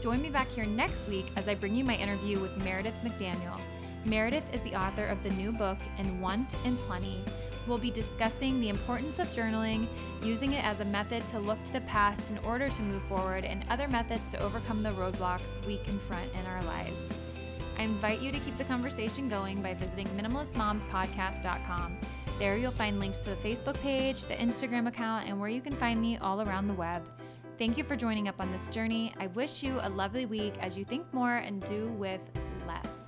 Join 0.00 0.22
me 0.22 0.30
back 0.30 0.48
here 0.48 0.64
next 0.64 1.06
week 1.06 1.26
as 1.36 1.46
I 1.46 1.54
bring 1.54 1.74
you 1.74 1.84
my 1.84 1.94
interview 1.94 2.40
with 2.40 2.56
Meredith 2.64 2.94
McDaniel. 3.04 3.60
Meredith 4.06 4.44
is 4.52 4.60
the 4.62 4.74
author 4.74 5.04
of 5.04 5.22
the 5.22 5.30
new 5.30 5.52
book, 5.52 5.78
In 5.98 6.20
Want 6.20 6.56
and 6.64 6.78
Plenty. 6.80 7.22
We'll 7.66 7.78
be 7.78 7.90
discussing 7.90 8.58
the 8.58 8.70
importance 8.70 9.18
of 9.18 9.28
journaling, 9.28 9.86
using 10.22 10.54
it 10.54 10.64
as 10.64 10.80
a 10.80 10.84
method 10.86 11.26
to 11.28 11.38
look 11.38 11.62
to 11.64 11.72
the 11.74 11.82
past 11.82 12.30
in 12.30 12.38
order 12.38 12.68
to 12.68 12.82
move 12.82 13.02
forward, 13.04 13.44
and 13.44 13.64
other 13.68 13.88
methods 13.88 14.30
to 14.30 14.42
overcome 14.42 14.82
the 14.82 14.90
roadblocks 14.90 15.66
we 15.66 15.76
confront 15.84 16.32
in 16.32 16.46
our 16.46 16.62
lives. 16.62 17.02
I 17.78 17.82
invite 17.82 18.20
you 18.20 18.32
to 18.32 18.40
keep 18.40 18.56
the 18.56 18.64
conversation 18.64 19.28
going 19.28 19.62
by 19.62 19.74
visiting 19.74 20.06
minimalistmomspodcast.com. 20.08 21.98
There 22.38 22.56
you'll 22.56 22.72
find 22.72 22.98
links 22.98 23.18
to 23.18 23.30
the 23.30 23.36
Facebook 23.36 23.78
page, 23.80 24.22
the 24.22 24.34
Instagram 24.34 24.88
account, 24.88 25.28
and 25.28 25.38
where 25.38 25.50
you 25.50 25.60
can 25.60 25.76
find 25.76 26.00
me 26.00 26.16
all 26.16 26.40
around 26.40 26.68
the 26.68 26.74
web. 26.74 27.02
Thank 27.58 27.76
you 27.76 27.84
for 27.84 27.96
joining 27.96 28.28
up 28.28 28.40
on 28.40 28.50
this 28.50 28.66
journey. 28.68 29.12
I 29.20 29.26
wish 29.28 29.62
you 29.62 29.78
a 29.82 29.90
lovely 29.90 30.24
week 30.24 30.54
as 30.60 30.78
you 30.78 30.84
think 30.86 31.12
more 31.12 31.36
and 31.36 31.62
do 31.66 31.88
with 31.98 32.22
less. 32.66 32.99